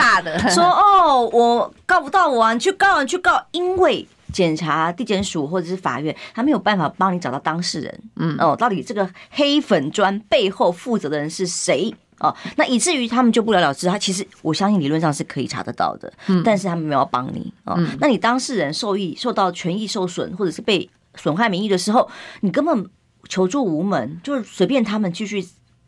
[0.49, 12.35] 说哦，我告不到我啊，你去告，你去告，因为检察地检署或者是法院，他没有办法帮你找到当事人，嗯哦，到底这个黑粉砖背后负责的人是谁哦？
[12.55, 13.87] 那以至于他们就不了了之。
[13.87, 17.79] 他其实我相信理论上是可以查得到的，嗯，但是他们没有帮你哦。
[17.99, 22.09] 那你当事人受益受到权益受损或者是被损害名誉的时候，
[22.41, 22.85] 你根本
[23.29, 25.47] 求助无门，就是随便他们继续。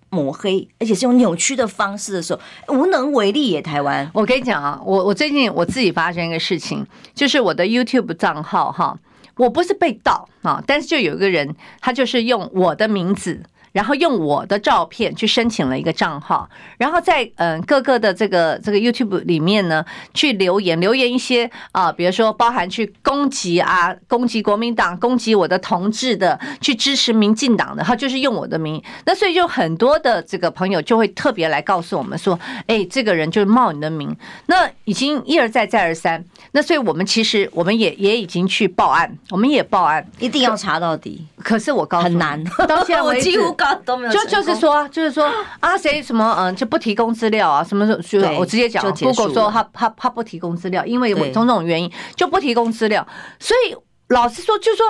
[0.10, 2.40] 抹黑，而且是用扭曲的方式的时候，
[2.76, 3.62] 无能为力耶。
[3.62, 8.98] 台湾，我跟你讲啊，我我最近我自己发生一个事情，就是我的 YouTube 账号哈，
[9.38, 13.44] 我不是被盗啊，但是就有一个人，他就是用我的名字。
[13.72, 28.82] 然后用我的照片去申请了一个账号，然后在嗯各个的这个这个 YouTube 里面呢，去留言留言一些啊，比如说包含去攻击啊，攻击国民党，攻击我的同志的，去支持民进党的，他就是用我的名。
[29.06, 34.16] 那所以就很多的这个朋友就会特别来告诉我们说，哎，这个人就是冒你的名。
[34.48, 36.24] 那已经一而再再而三。
[36.52, 41.26] 那所以我们其实我们也也已经去报案，我们也报案，一定要查到底。
[41.38, 43.22] 可是我告诉你很难，到现在为
[43.68, 43.82] 止。
[43.86, 53.06] 都没有就就是说，就是说 啊，谁什么嗯，就不提供资料啊，什么就我直接讲，Google 说他他他不提供资料，因为我种种原因就不提供资料。
[53.40, 53.76] 所以
[54.10, 54.86] 老实说，就是说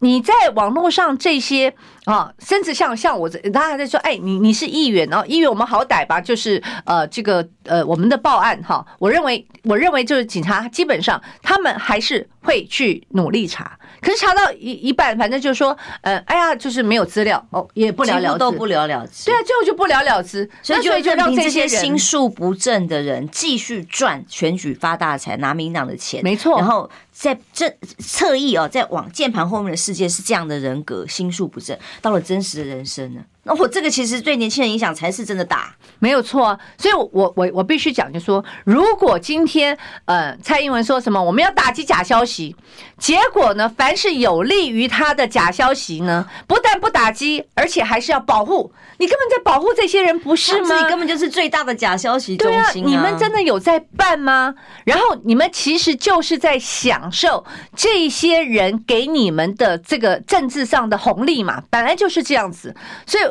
[0.00, 1.74] 你在网络上这些
[2.06, 13.78] 啊，甚至像像我，大家还在说，哎，你你是议员哦，议员我们好歹吧，就是呃这个呃我们的报案哈，我认为我认为就是警察基本上他们还是会去努力查。
[14.00, 19.24] 可是查到一一半，反正就是说，呃，哎呀，就是没有资料哦，也不了了之，都不了了之。
[19.24, 26.56] 对啊，最后就不了了之，所以就就让这些心术不正的人继续赚选举发大财，拿民党的钱，没错。
[26.58, 33.24] 然后在这侧翼哦，在往键盘后面的世界是这样的人格，心术不正，到了真实的人生呢？
[33.46, 36.58] 那我这个其实对年轻人影响才是真的大，没有错啊。
[36.76, 42.56] 所以我，我我我必须讲，就说如果今天呃蔡英文说什么我们要打击假消息，
[42.98, 48.72] 结果呢，凡是有利于他的假消息呢，不但不打击，而且还是要保护。
[48.98, 50.82] 你根本在保护这些人，不是吗？
[50.82, 52.72] 你根本就是最大的假消息中心啊！
[52.72, 54.52] 对啊，你们真的有在办吗？
[54.84, 57.44] 然后你们其实就是在享受
[57.76, 62.74] 这些人给你们的这个政治上的红利嘛，本来就是这样子，
[63.06, 63.24] 所以。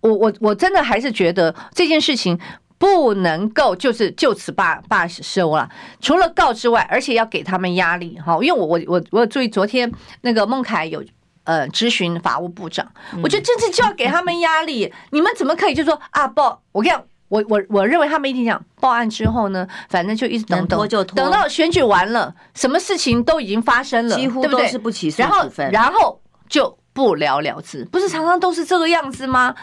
[0.00, 2.38] 我我我真的还是觉得这件事情
[2.78, 5.68] 不能够就是就此罢罢休了，
[6.00, 8.38] 除了告之外，而且要给他们压力哈。
[8.40, 11.02] 因为我我我我注意昨天那个孟凯有
[11.42, 12.86] 呃咨询法务部长，
[13.22, 14.92] 我觉得这次就要给他们压力。
[15.10, 16.62] 你们怎么可以就说啊报？
[16.70, 29.54] 我跟你讲，我我我认为他们一定讲报案之后呢，反正就一直等等等到选举完了，什么事情都已经发生了，几乎都是不起诉然后然后就不了了之，不是常常都是这个样子吗？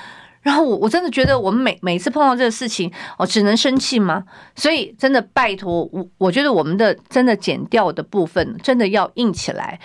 [0.46, 4.24] 然后我我真的觉得我们每每次碰到这个事情，我只能生气吗？
[4.56, 9.80] 所以真的拜托我，我觉得我们的真的剪掉的部分真的要硬起来。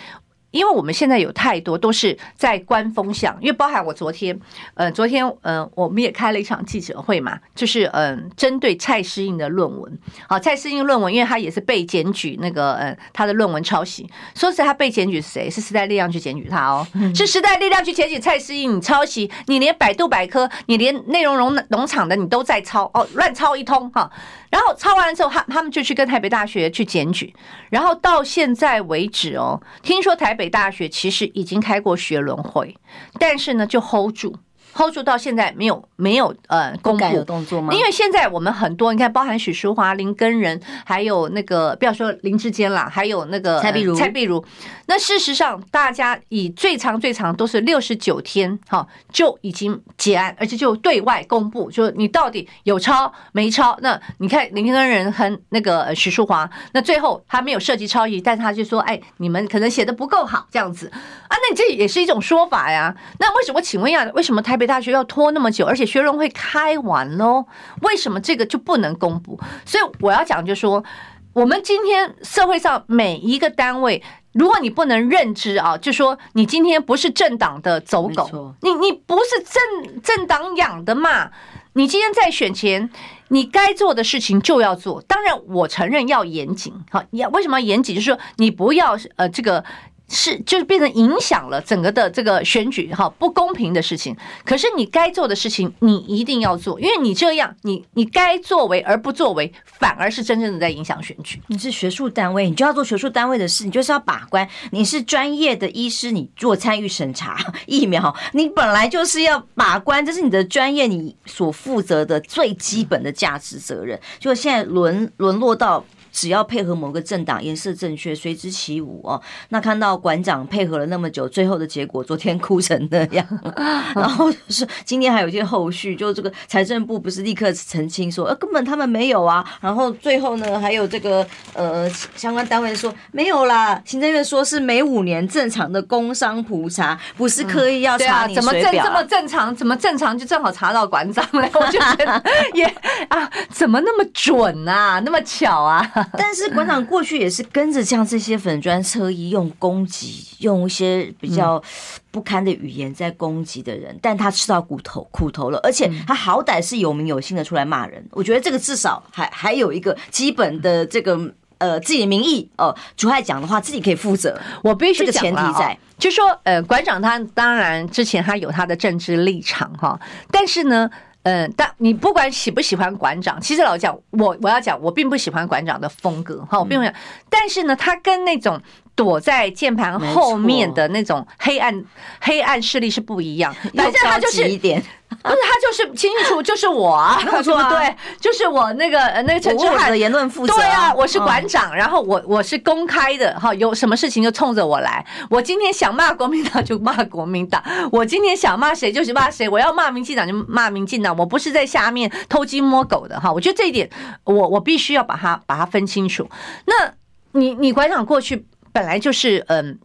[0.50, 4.38] 因为我们现在有太多都是在观风向，因为包含我昨天，
[4.74, 15.50] 呃，昨天，呃，我们也开了一场记者会嘛，就是嗯、呃，针对蔡诗应的论文，好，蔡诗应论文，因为他也是被检举那个，呃，他的论文抄袭，说实在他被检举是谁？
[15.50, 24.10] 是时代力量去检举他哦，是时代力量去检举蔡诗应，你抄袭，你连百度百科，你连内容农农场的你都在抄，哦，乱抄一通哈。
[24.50, 27.32] 然后抄完了之后，他他们就去跟台北大学去检举，
[27.70, 32.74] 然后到现在为止哦，听说台北大学其实已经开过学轮会，
[33.18, 34.34] 但是呢就 hold 住。
[34.74, 37.72] Hold 住到现在没有没有呃公布有动作吗？
[37.72, 43.94] 因为现在我们很多你看，包含许淑华、林根仁，还有那个不要说林志坚啦，还有那个蔡碧如。
[43.94, 44.44] 蔡碧如。
[44.86, 53.78] 那事实上，大家以最长最长都是六十九天哈就已经结案，而且就对外公布，就是你到底有抄没抄？
[53.82, 62.92] 那你看林根仁和那个许淑华，那最后他没有涉及抄袭，但是他就说，哎，你们可能写的不够好这样子啊，那你这也是一种说法呀。
[63.20, 63.60] 那为什么？
[63.60, 67.46] 请问一下，为什么台北大学要拖那么久，而且学伦会开完喽，
[67.80, 69.40] 为什么这个就不能公布？
[69.64, 70.84] 所以我要讲，就是说，
[71.32, 81.30] 我们今天社会上每一个单位，如果你不能认知啊，就说你今天不是政党的走狗，你你不是政政党养的嘛？
[81.72, 82.90] 你今天在选前，
[83.28, 85.00] 你该做的事情就要做。
[85.02, 87.94] 当然，我承认要严谨，好，要为什么要严谨？
[87.94, 89.64] 就是说，你不要呃这个。
[90.12, 94.14] 是，就是变成影响了整个的这个选举哈，不公平的事情。
[94.44, 101.40] 可是你该做的事情，你一定要做，因为你这样，你你该作为而不作为，反而是真正的在影响选举。
[101.46, 104.48] 你是学术单位，你就要做学术单位的事，你就是要把关。
[104.72, 113.96] 你是专业的医师，你做参与审查疫苗，你本来就是要把关，这是你的专业，你所负责的最基本的价值责任。
[114.18, 115.84] 就现在沦沦落到。
[116.12, 119.20] 只要配合某个政党，颜色正确，随之起舞哦。
[119.50, 123.26] 那看到馆长配合了那么久，最后的结果，昨天哭成那样。
[123.94, 129.44] 然后是今天还有一些后续，就这个财政部不是立刻澄清说，呃，根本他们没有啊。
[129.60, 133.80] 然后最后呢，还有这个呃相关单位说没有啦。
[133.84, 139.54] 行政院说是每五年正常的工商普查，不是刻意要查你嗯啊、怎么正这么正常？
[139.54, 141.48] 怎么正常就正好查到馆长了？
[141.54, 142.22] 我就觉得
[142.54, 142.64] 也
[143.08, 145.99] 啊，怎么那么准啊，那么巧啊？
[146.16, 151.62] 但是馆长过去也是跟着像这些粉砖车衣用攻击，用一些比较
[152.10, 161.18] 不堪的语言在攻击的人，但他吃到骨头苦头了，而且他好歹是有名有姓的出来骂人，我觉得这个至少还还有一个基本的这个
[161.58, 169.98] 呃自己的名义哦，主爱讲的话自己可以负责，我必须这个前提在，就说呃馆长他当然之前他有他的政治立场哈，
[170.30, 170.90] 但是呢。
[171.22, 176.94] 嗯，但你不管喜不喜欢馆长，其实老实讲，我我要讲，我并不喜欢馆长的风格，哈，我并不想。
[177.28, 178.60] 但是呢，他跟那种
[178.94, 181.84] 躲在键盘后面的那种黑暗
[182.20, 184.82] 黑暗势力是不一样，反正他就是一点。
[185.22, 187.94] 不是他就是清楚就是我啊， 对不对？
[188.18, 190.54] 就是我那个那个陈志汉的言论负责。
[190.54, 195.04] 对啊，我是馆长，然后我我是公开的哈，有什么事情就冲着我来。
[195.28, 199.46] 我今天想骂国民党就骂国民党，我今天想骂谁就是骂谁。
[199.46, 203.30] 我要骂民进党就骂民进党，我不是在下面偷鸡摸狗的哈。
[203.30, 203.90] 我觉得这一点，
[204.24, 206.26] 我我必须要把它把它分清楚。
[206.64, 206.92] 那
[207.32, 209.78] 你你馆长过去本来就是嗯。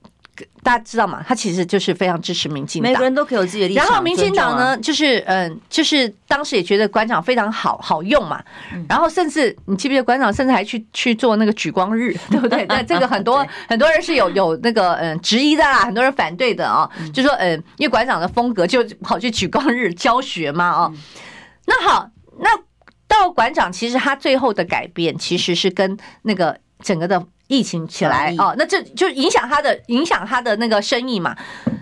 [0.61, 1.23] 大家知道吗？
[1.27, 3.85] 他其实就是非常支持民进党，每个人都可以有自己的立场。
[3.85, 8.43] 然后民进党呢，啊、就是嗯，就是当时也觉得馆长非常好好用嘛。
[8.89, 12.65] 然后甚至你记不记得馆长甚至还去去做那个举光日， 对不对？
[12.69, 20.91] 那这个很多很多人是有有那个嗯质疑的啦，很多人反对的啊，就说嗯，因为馆长的风格就跑去举光日教学嘛啊。
[21.65, 22.49] 那好，那
[23.07, 27.25] 到馆长其实他最后的改变其实是跟那个整个的。
[27.47, 31.35] 疫情起来哦，那这就影响他的影响他的那个生意嘛。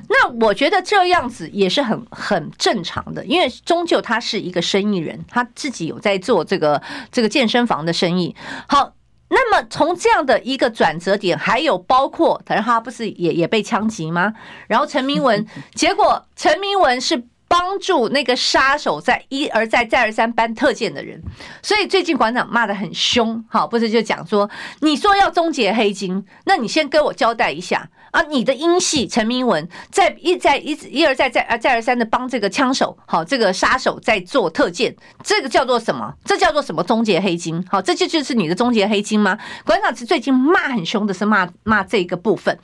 [0.10, 8.36] 那我觉得这样子也是很很正常的，因为终究他是一个生意人，他自己有在做这个这个健身房的生意。
[8.68, 8.94] 好，
[9.30, 14.34] 那么从这样的一个转折点，还有包括，反正他不是也也被枪击吗？
[14.68, 17.24] 然后陈明文， 结果陈明文是。
[17.54, 21.22] 帮助那个杀手在一而再再而三搬特件的人，
[21.62, 24.50] 所以最近馆长骂得很凶，好，不是就讲说，
[24.80, 36.12] 你说要终结黑金，那你先跟我交代一下啊，你的英系陈明文在一再一一而再再而再而三的帮这个枪手，好，这个杀手在做特件，这个叫做什么？
[36.26, 37.64] 这叫做什么终结黑金？
[37.70, 39.38] 好，这就就是你的终结黑金吗？
[39.64, 42.58] 馆长是最近骂很凶的是骂骂这个部分，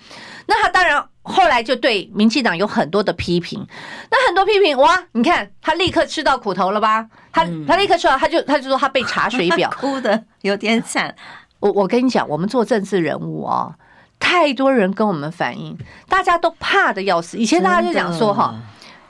[0.48, 1.06] 那他当然。
[1.30, 3.64] 后来就对民进党有很多的批评，
[4.10, 7.08] 那很多批评哇，你看他立刻吃到苦头了吧？
[7.32, 11.16] 他他立刻说，他就他就说他被查水表， 哭的有点惨。
[11.60, 13.76] 我我跟你讲，我们做政治人物哦，
[14.20, 15.78] 太多人跟我们反映，
[16.08, 17.38] 大家都怕的要死。
[17.38, 18.56] 以前大家就讲说哈，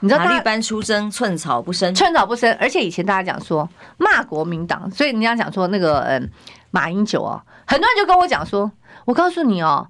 [0.00, 2.54] 你知道哪一般出征，寸草不生，寸草不生。
[2.60, 3.66] 而且以前大家讲说
[3.96, 6.30] 骂国民党，所以人家讲说那个嗯
[6.70, 8.70] 马英九哦，很多人就跟我讲说，
[9.06, 9.88] 我告诉你哦。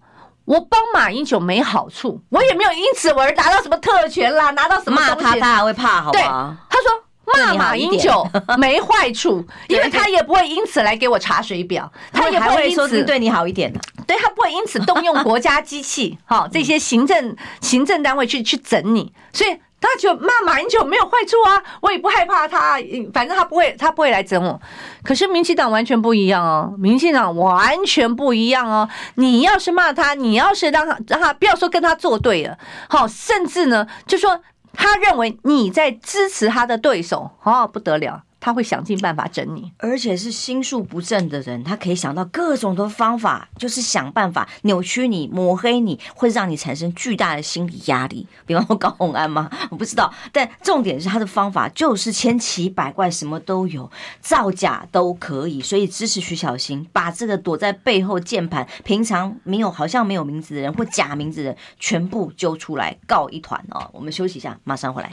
[0.50, 5.00] 我帮马英九没好处，我也没有因此我而拿到什么特权啦，拿到什么？
[5.00, 6.20] 骂他，他还会怕，好对？
[6.22, 6.90] 他说
[7.36, 8.26] 骂马英九
[8.58, 13.78] 没坏处， 因为他也不会因此来给我查水表， 他也不会因此对你好一点的，
[14.08, 19.56] 对他不会因此动用国家机器， 哈，这些行政行政单位去去整你，所以。
[19.80, 22.78] 他就骂马英九没有坏处啊，我也不害怕他，
[23.14, 24.60] 反正他不会，他不会来整我。
[25.02, 28.88] 可是民进党完全不一样哦，民进党完全不一样哦。
[29.14, 32.58] 你要是骂他，你要是让他让他不要说跟他作对了，
[32.88, 34.40] 好，甚至呢，就说
[34.74, 38.22] 他认为你在支持他的对手，哦，不得了。
[38.40, 48.26] 他会想尽办法整你，而且是心术不正的人，他可以想到各种的方法，就是想办法扭曲你、抹黑你，会让你产生巨大的心理压力。
[48.46, 49.50] 比方说高洪安吗？
[49.70, 55.60] 我不知道，但重点是他的方法就是千奇百怪，什么都有，造假都可以。
[55.60, 63.90] 所以支持徐小新，把这个躲在背后键盘、平常没有好像没有名字的人或假名字的人，全部揪出来告一团哦。
[63.92, 65.12] 我们休息一下，马上回来。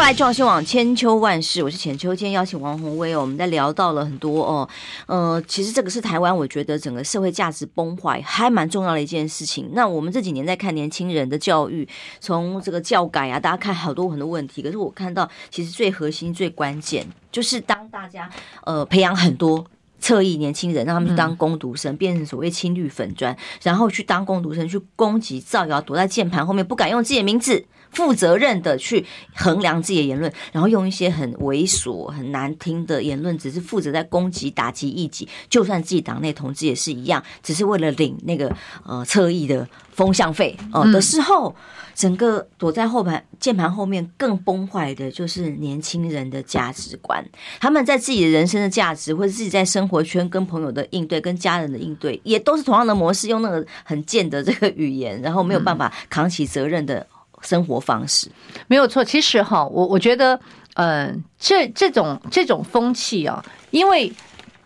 [0.00, 2.14] 后来壮新网千秋万世，我是浅秋。
[2.14, 4.66] 今天邀请王宏威哦，我们在聊到了很多哦，
[5.04, 9.68] 呃，其实这个是台湾，我觉得整个社会价值崩坏还蛮重要的一件事情。
[9.74, 11.86] 那我们这几年在看年轻人的教育，
[12.18, 18.30] 从这个教改啊，大家看好多很多问题，可是我看到其实最核心、最关键，就是当大家
[18.64, 19.62] 呃培养很多
[19.98, 27.66] 侧翼年轻人，让他们去当攻读生，变成所谓青绿粉砖，然后去当攻读生，去攻击、造谣，躲在键盘后面，不敢用自己的名字。
[27.90, 35.28] 负责任的去衡量自己的言论，然后用一些很猥琐、很难听的言论，只是负责在攻击、打击异己。
[35.48, 41.54] 就算自己党内同志也是一样，只是为了领那个呃侧翼的风向费哦、呃、的时候，
[41.94, 47.24] 整个躲在后盘键盘后面更崩坏的就是年轻人的价值观。
[47.58, 57.06] 他们在自己的人生的价值，或者自己在生活圈跟朋友的应对、跟家人的应对，也都是同样的模式，用那个很贱的这个语言，然后没有办法扛起责任的。
[57.40, 58.30] 生活方式
[58.66, 60.34] 没有错，其实哈，我我觉得，
[60.74, 64.12] 嗯、呃，这这种这种风气啊，因为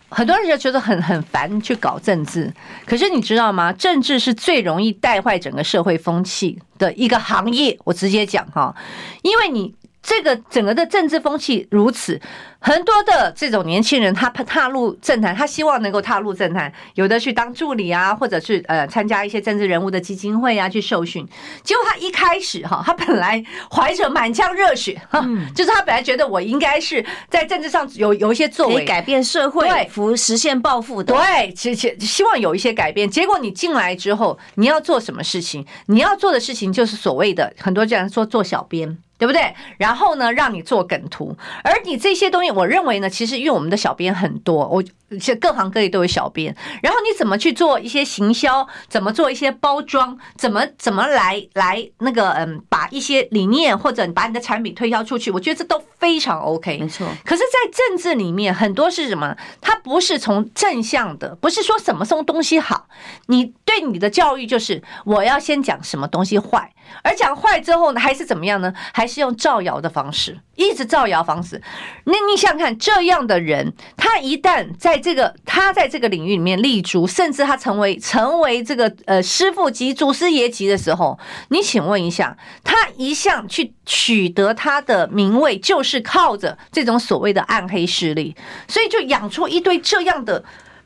[0.08, 2.52] 很多人就觉得很很烦去搞政治，
[2.86, 3.72] 可是你知道吗？
[3.72, 7.76] 政治是最容易带坏整个社会风气的一个行业。
[7.84, 8.74] 我直接讲哈，
[9.22, 9.74] 因为你
[10.04, 12.20] 这个整个的政治风气如此，
[12.60, 21.26] 很多的这种年轻人，他踏入政坛，他希望能够踏入政坛，有的去当助理啊，或者是呃参加一些政治人物的基金会啊去受训。
[21.62, 33.08] 结果他一开始哈，他本来怀着满腔热血哈，就是他本来觉得我应该是在政治上有有一些作为，改变社会，对，服实现抱负的，对，其实希望有一些改变。
[33.08, 35.64] 结果你进来之后，你要做什么事情？
[35.86, 38.98] 你要做的事情就是所谓的很多这样说做小编。
[39.16, 39.54] 对不对？
[39.78, 44.82] 然后呢，让你做梗图，而你这些东西，我认为呢，其实因为我们的小编很多，我
[45.18, 46.54] 其实各行各业都有小编。
[46.82, 48.66] 然后你怎么去做一些行销？
[48.88, 50.18] 怎么做一些包装？
[50.36, 55.30] 怎么怎么来来那个嗯，把一些理念或者你把你的产品推销出去？
[55.30, 56.78] 我觉得这都非常 OK。
[56.78, 57.06] 没错。
[57.24, 59.36] 可是，在政治里面，很多是什么？
[59.60, 62.88] 它不是从正向的，不是说什么什么东西好。
[63.26, 66.72] 你对你的教育就是我要先讲什么东西坏。
[67.02, 68.72] 而讲坏之后呢，还是怎么样呢？
[68.92, 71.60] 还是用造谣的方式，一直造谣方式。
[72.04, 82.34] 那你想想看，这样的人，他一旦在这个他在这个领域里面立足，甚至他成为成为这个呃师傅级、祖师爷级的时候，你请问一下，
[82.64, 88.34] 他一向去取得他的名位，就是靠着这种所谓的暗黑势力，
[88.66, 90.42] 所以就养出一堆这样的。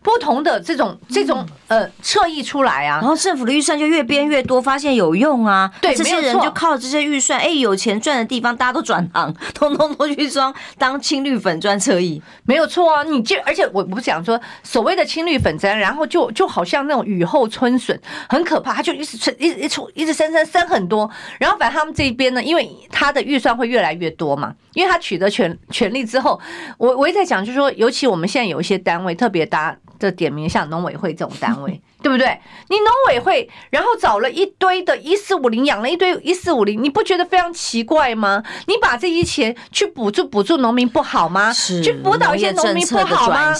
[0.09, 13.03] 不同的这种这种呃侧翼出来啊，然后政府的预算就越编越多，发现有用啊，对，这些人就靠这些预算，哎，有钱赚的地方，大家都转行， 通通都去装当青绿粉专侧翼，没有错啊。
[13.03, 18.01] 你就而且我不讲说所谓的青绿粉专，然后就就好像那种雨后春笋，
[18.31, 26.41] 很可怕，他就一直出一直一出一直生生生很多，然后反正他们这一边呢，因为他的预算会越来越多嘛，因为他取得权权力之后，
[26.79, 29.77] 我我也在讲，就是说，尤其我们现在有一些单位特别大。
[29.99, 32.41] 这点名像农委会这种单位， 对不对？
[32.69, 38.43] 你农委会，然后找了一堆的一四五零，养了一堆一四五零，你不觉得非常奇怪吗？
[38.67, 41.53] 你把这些钱去补助补助农民不好吗？
[41.53, 43.53] 去辅导一些农民不好吗？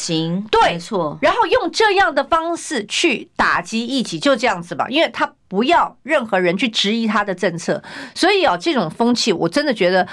[0.51, 1.19] 对，没错。
[1.21, 7.83] 然后用这样的方式去打击异己，就这样子吧，因为他不要任何人去质疑他的政策，
[8.15, 10.07] 所以啊，这种风气我真的觉得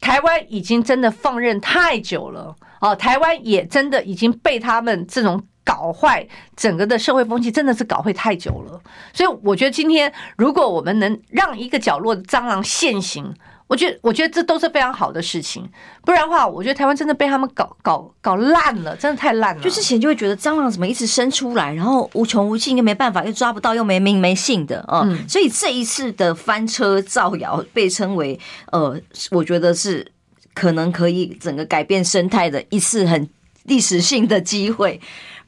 [0.00, 5.46] 台湾已经真的放任太久了哦，台湾也真的已经被他们这种。
[5.64, 8.80] 搞坏整个的社会风气，真的是搞坏太久了。
[9.12, 13.34] 所以我觉得今天，如果我们能让一个角落的蟑螂现形，
[13.68, 15.66] 我觉得，我觉得这都是非常好的事情。
[16.04, 19.62] 不然的话，我觉得台湾真的被他们搞搞搞烂了，真的太烂了。
[19.62, 25.08] 就之前就会觉得蟑螂怎么一直生出来，然后无穷无尽，又没办法，又抓不到，又没名没姓的啊。
[25.26, 28.38] 所以这一次的翻车造谣，被称为
[28.72, 29.00] 呃，
[29.30, 30.12] 我觉得是
[30.52, 33.26] 可能可以整个改变生态的一次很
[33.64, 35.00] 历史性的机会。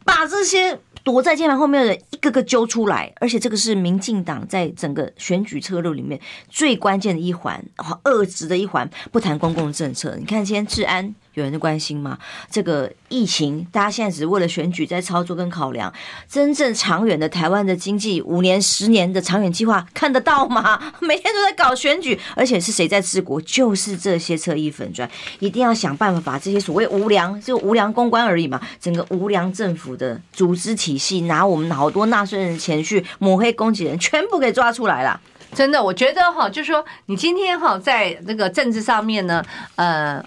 [0.04, 8.88] 把这些躲在键盘后面的人一个个揪出来，而且这个是民进党在整个选举策略里面最关键的一环，好遏制的一环。
[9.10, 11.14] 不谈公共政策，你看今天治安。
[11.34, 12.18] 有人关心吗？
[12.50, 15.92] 这个疫情，大家现在只是为了选举在操作跟考量，
[16.28, 20.80] 真正长远的台湾的经济五年、十年的长远计划看得到吗？
[21.00, 23.40] 每天都在搞选举，而且是谁在治国？
[23.40, 25.08] 就是这些侧翼粉专，
[25.40, 35.20] 一定要想办法把这些所谓无良，就无良公关而已嘛，整个无良政府的组织体系，拿我们好多纳税人的钱去抹黑攻击人，全部给抓出来了。
[35.52, 40.24] 真的，我觉得哈，就是说你今天哈在那个政治上面呢，呃。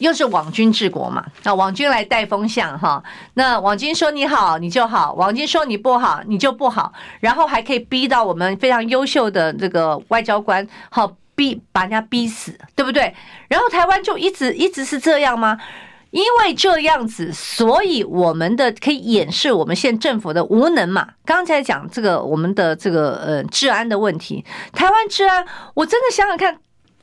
[0.00, 1.24] 又是网军治国嘛？
[1.44, 3.02] 那网军来带风向哈。
[3.34, 6.92] 那网军说你好，你就好；网军说你不好，你就不好。
[7.20, 13.14] 然后还可以逼到我们非常优秀的这个外交官，好逼把人家逼死，对不对？
[13.48, 15.58] 然后台湾就一直一直是这样吗？
[16.10, 21.06] 因为这样子，所以我们的可以掩饰我们现政府的无能嘛。
[21.24, 26.58] 刚才讲这个我们的这个呃治安的问题，台湾治安，我真的想想看。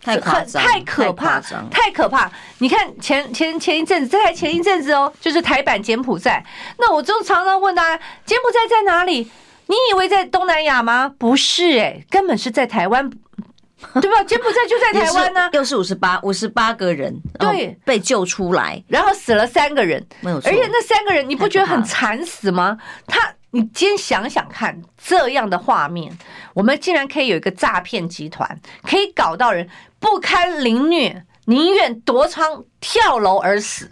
[0.07, 2.31] 太夸张，太可怕，太可怕！
[2.59, 6.41] 你看前前前一阵子，这还前一阵子哦，就是台版柬埔寨。
[6.77, 9.29] 那我就常常问大家，柬埔寨在哪里？
[9.67, 11.11] 你以为在东南亚吗？
[11.17, 13.09] 不是，哎，根本是在台湾，
[14.01, 14.23] 对吧？
[14.23, 15.49] 柬埔寨就在台湾呢。
[15.51, 20.49] 又是五十八五十八个人，对，被救出来，然后死了三个人，没有错。
[20.49, 22.77] 而且那三个人，你不觉得很惨死吗？
[23.05, 23.33] 他。
[23.57, 26.15] 你今天想想看，这样的画面，
[26.53, 29.67] 我们竟然可以有一个诈骗集团，可以搞到人
[29.99, 33.89] 不堪凌虐，宁愿夺窗跳楼而死，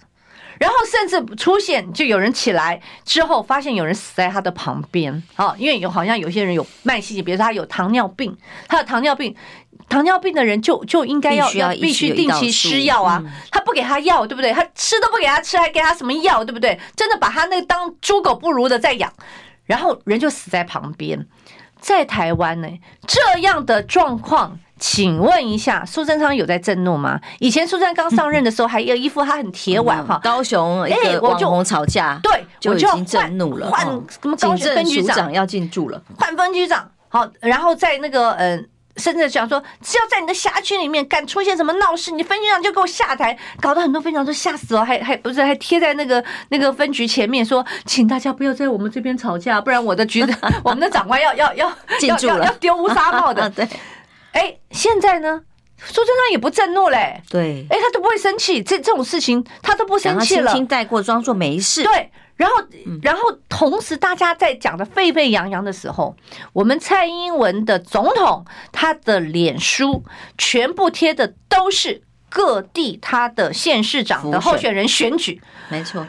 [0.60, 8.38] 然后甚至出现就有人起来之后，发现有人死在他的旁边啊，因为有好像有些人有慢性疾病，比如说他有糖尿病，
[8.68, 9.36] 他有糖尿病，
[9.90, 14.54] 糖尿病的人就就应该要要必须定期吃药啊，他不给他药，对不对？
[14.54, 16.80] 他吃都不给他吃，还给他什么药，对不对？
[16.96, 19.12] 真的把他那个当猪狗不如的在养。
[19.66, 21.26] 然后人就死在旁边，
[21.80, 22.68] 在台湾呢，
[23.08, 27.20] 这样的状况请问一下，苏贞昌有在震怒吗？
[27.40, 30.20] 以前苏贞昌刚上任的时候，还有一副他很铁腕哈。
[30.24, 33.70] 高雄一个网红吵架，对，就已经震怒了。
[33.70, 33.92] 换什
[34.24, 34.36] 么？
[34.38, 36.92] 高雄分局长要进驻了，换分局长。
[37.10, 38.70] 好，然后在那个嗯。
[38.98, 53.50] 甚至想说，只要在你的辖区里面敢出现什么闹事，你分局长就给我下台，搞得很多分局长都吓死了，还还不是还贴在那个那个分局前面说，请大家不要在我们这边吵架，不然我的局长 我们的长官要要要进驻了，要丢乌纱帽的。
[53.56, 53.68] 对，
[54.32, 55.42] 哎，现在呢，
[55.78, 61.84] 苏贞昌也不震怒嘞，对，哎，他都不会生气，这这种事情他都不生气了，轻轻带过，装作没事。
[61.84, 62.12] 对。
[62.36, 62.56] 然后，
[63.02, 66.16] 然后同时，大家在讲的沸沸扬扬的时候，
[66.54, 70.04] 我们蔡英文的总统他的脸书
[70.38, 76.06] 全部贴的都是各地他的县市长的候选人选举，没错，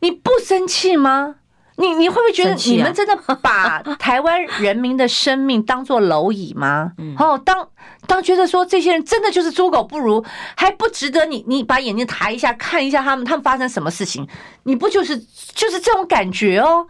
[0.00, 1.36] 你不生气吗？
[1.76, 6.92] 你你会不会觉得你们真的把 台湾人民的生命当做蝼蚁吗？
[7.18, 7.68] 哦，当
[8.06, 10.24] 当觉得说这些人真的就是猪狗不如，
[10.56, 14.28] 还不值得你你把眼睛抬一下看一下他们他们发生什么事情？
[14.64, 16.86] 你不就是就是这种感觉哦？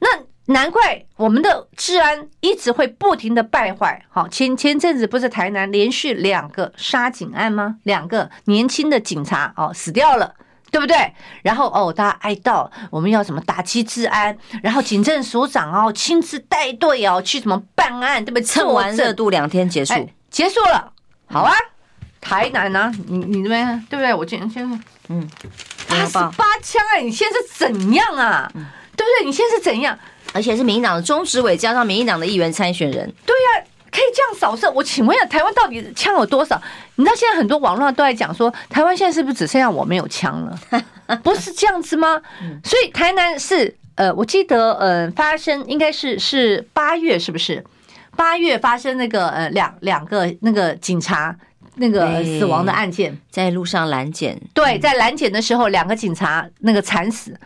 [0.00, 0.08] 那
[0.46, 4.04] 难怪我们的治安一直会不停的败坏。
[4.10, 7.76] 好，前前阵子不是台南连续两个杀警案吗？
[7.84, 10.34] 两个年轻的警察哦死掉了。
[10.74, 10.96] 对不对？
[11.42, 14.36] 然后哦，大家哀悼，我们要什么打击治安？
[14.60, 18.24] 然后警政署长哦亲自带队哦去什么办案？
[18.24, 18.42] 对不对？
[18.42, 19.94] 蹭完热度两天结束，
[20.30, 20.90] 结束了，
[21.26, 21.54] 好啊。
[22.20, 22.92] 台南呢？
[23.06, 24.12] 你你那边对不对？
[24.12, 24.76] 我今天现在
[25.10, 25.30] 嗯，
[25.88, 28.50] 八十八枪哎，你现在是怎样啊？
[28.52, 29.26] 对不对？
[29.26, 29.96] 你现在是怎样？
[30.32, 33.64] 而且是民进党的中执委加上民进党的议员参选人，对呀。
[33.94, 34.68] 可以这样扫射？
[34.72, 36.60] 我请问一下，台湾到底枪有多少？
[36.96, 40.58] 你知道现在很多网络上都在讲说，台湾现在是不是只剩下我没有枪了？
[41.22, 42.20] 不是这样子吗？
[42.64, 47.64] 所以台南是呃，我记得呃，发生应该是是八月，是不是？
[48.16, 51.36] 八月发生那个呃两两个那个警察
[51.76, 57.38] 那个死亡的案件，在路上拦检，对，在拦检的时候，两个警察那个惨死，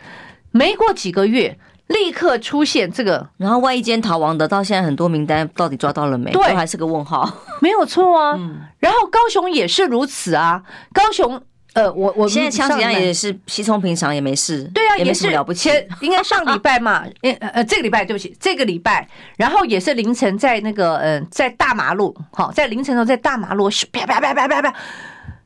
[0.51, 1.55] 没过几个月。
[1.89, 6.30] 立刻出现这个，然后万一间逃亡的，到现在很多名单到底抓到了没？
[6.32, 7.28] 对，都还是个问号，
[7.61, 8.34] 没有错啊。
[8.39, 10.62] 嗯，然后高雄也是如此啊。
[10.93, 11.41] 高雄，
[11.72, 14.64] 呃，我我现在枪击案也是稀松平常，也没事。
[14.74, 15.70] 对啊，也是了不起。
[16.01, 24.74] 应该上礼拜嘛， 呃呃，这个礼拜对不起，这个礼拜，然后也是凌晨在那个呃，在大马路，好，在凌晨的时候在大马路，啪啪啪啪啪啪，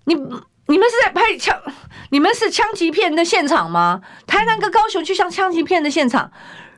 [0.04, 0.16] 你。
[0.66, 1.58] 你们是在拍枪？
[2.10, 4.00] 你们是枪击片的现场吗？
[4.26, 6.30] 台南跟高雄就像枪击片的现场，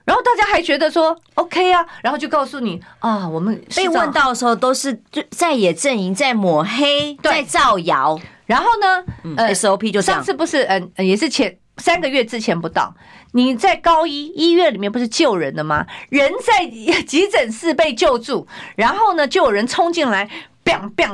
[0.05, 8.19] 然后大家还觉得说 OK 啊，然后就告诉你啊，我们被问到的时候都是在野阵营在抹黑，在造谣。
[8.47, 9.05] 然后呢，
[9.37, 12.95] 呃，SOP 就上次不是嗯，也是前三个月之前不到，
[13.33, 15.85] 你在高一医院里面不是救人的吗？
[16.11, 16.67] 人在
[17.03, 20.29] 急诊室被救助，然后呢，就有人冲进来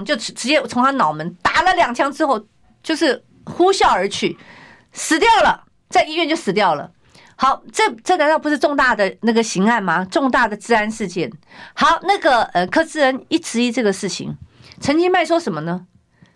[0.04, 2.44] 就直接从他脑门打了两枪之后。
[2.82, 4.36] 就是呼啸而去，
[4.92, 6.90] 死掉了，在医院就死掉了。
[7.36, 10.04] 好，这这难道不是重大的那个刑案吗？
[10.10, 11.30] 重大的治安事件。
[11.72, 14.36] 好，那个呃，柯志恩一质疑这个事情，
[14.78, 15.86] 陈其迈说什么呢？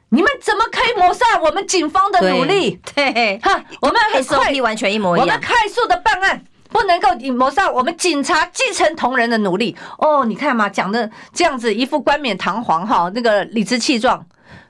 [0.08, 2.80] 你们怎么可以抹杀我们警方的努力？
[2.94, 9.76] 对，哈，我们很快完全一模一样，我们快速的办案，不能够抹杀我们警察基层同仁的努力。
[9.98, 14.24] 哦，你看嘛，讲的这样子一副冠冕堂皇哈，那个理直气壮，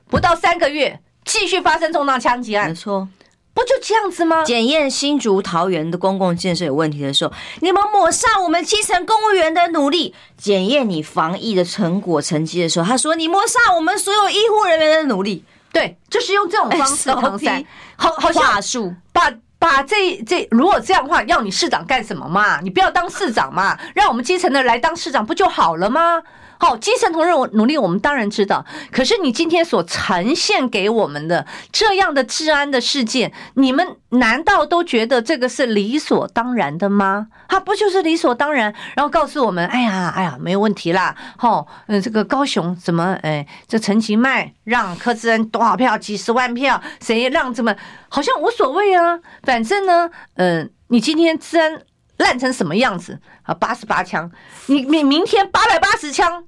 [0.09, 0.99] 不到三个月。
[1.25, 3.07] 继续发生重大枪击案，没错，
[3.53, 4.43] 不就这样子吗？
[4.43, 15.43] 检验新竹桃园的公共建设有问题的时候，你们抹杀我们基层公务员的努力；检验你防疫的成果成绩的时候，他说你抹杀我们所有医护人员的努力。
[15.73, 17.65] 对，就是用这种方式搪塞，
[17.97, 22.61] 好好话术，把把这这如果这样的话，要你市长干什么嘛？
[22.61, 26.21] 你不要当市长嘛，让我们基层的来当市长不就好了吗？
[26.57, 28.65] 好，基层同仁努力，我们当然知道。
[28.91, 37.27] 可是你今天所呈现给我们的这样的治安的事件，你们难道都觉得这个是理所当然的吗？
[37.47, 38.73] 他不就是理所当然？
[38.95, 41.15] 然后告诉我们，哎呀，哎呀，没有问题啦。
[41.37, 45.97] 好，嗯，这个高雄怎么，哎，这陈其迈让柯志恩多少票？
[45.97, 46.81] 几十万票？
[47.01, 47.75] 谁让怎么？
[48.07, 49.19] 好像无所谓啊。
[49.43, 51.81] 反正呢，嗯，你今天治安。
[52.17, 53.53] 烂成什么样子啊？
[53.53, 54.29] 八十八枪，
[54.67, 56.43] 你明明天八百八十枪，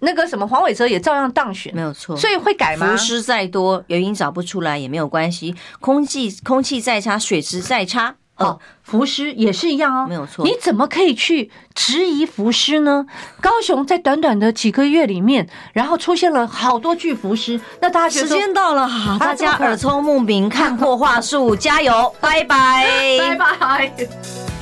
[0.00, 2.16] 那个什么黄伟哲也照样当选，没有错。
[2.16, 2.90] 所以会改吗？
[2.90, 5.54] 浮尸再多，原因找不出来也没有关系。
[5.80, 8.16] 空气空气再差，水质再差。
[8.36, 10.44] 哦，浮尸也是一样哦，没有错。
[10.44, 13.04] 你怎么可以去质疑浮尸呢？
[13.40, 22.86] 高雄在短短的几个月里面，然后出现了好多具浮尸，那大家时间到了，好，大家耳聪目明，看破话术， 加油，拜拜，
[23.18, 24.57] 拜拜。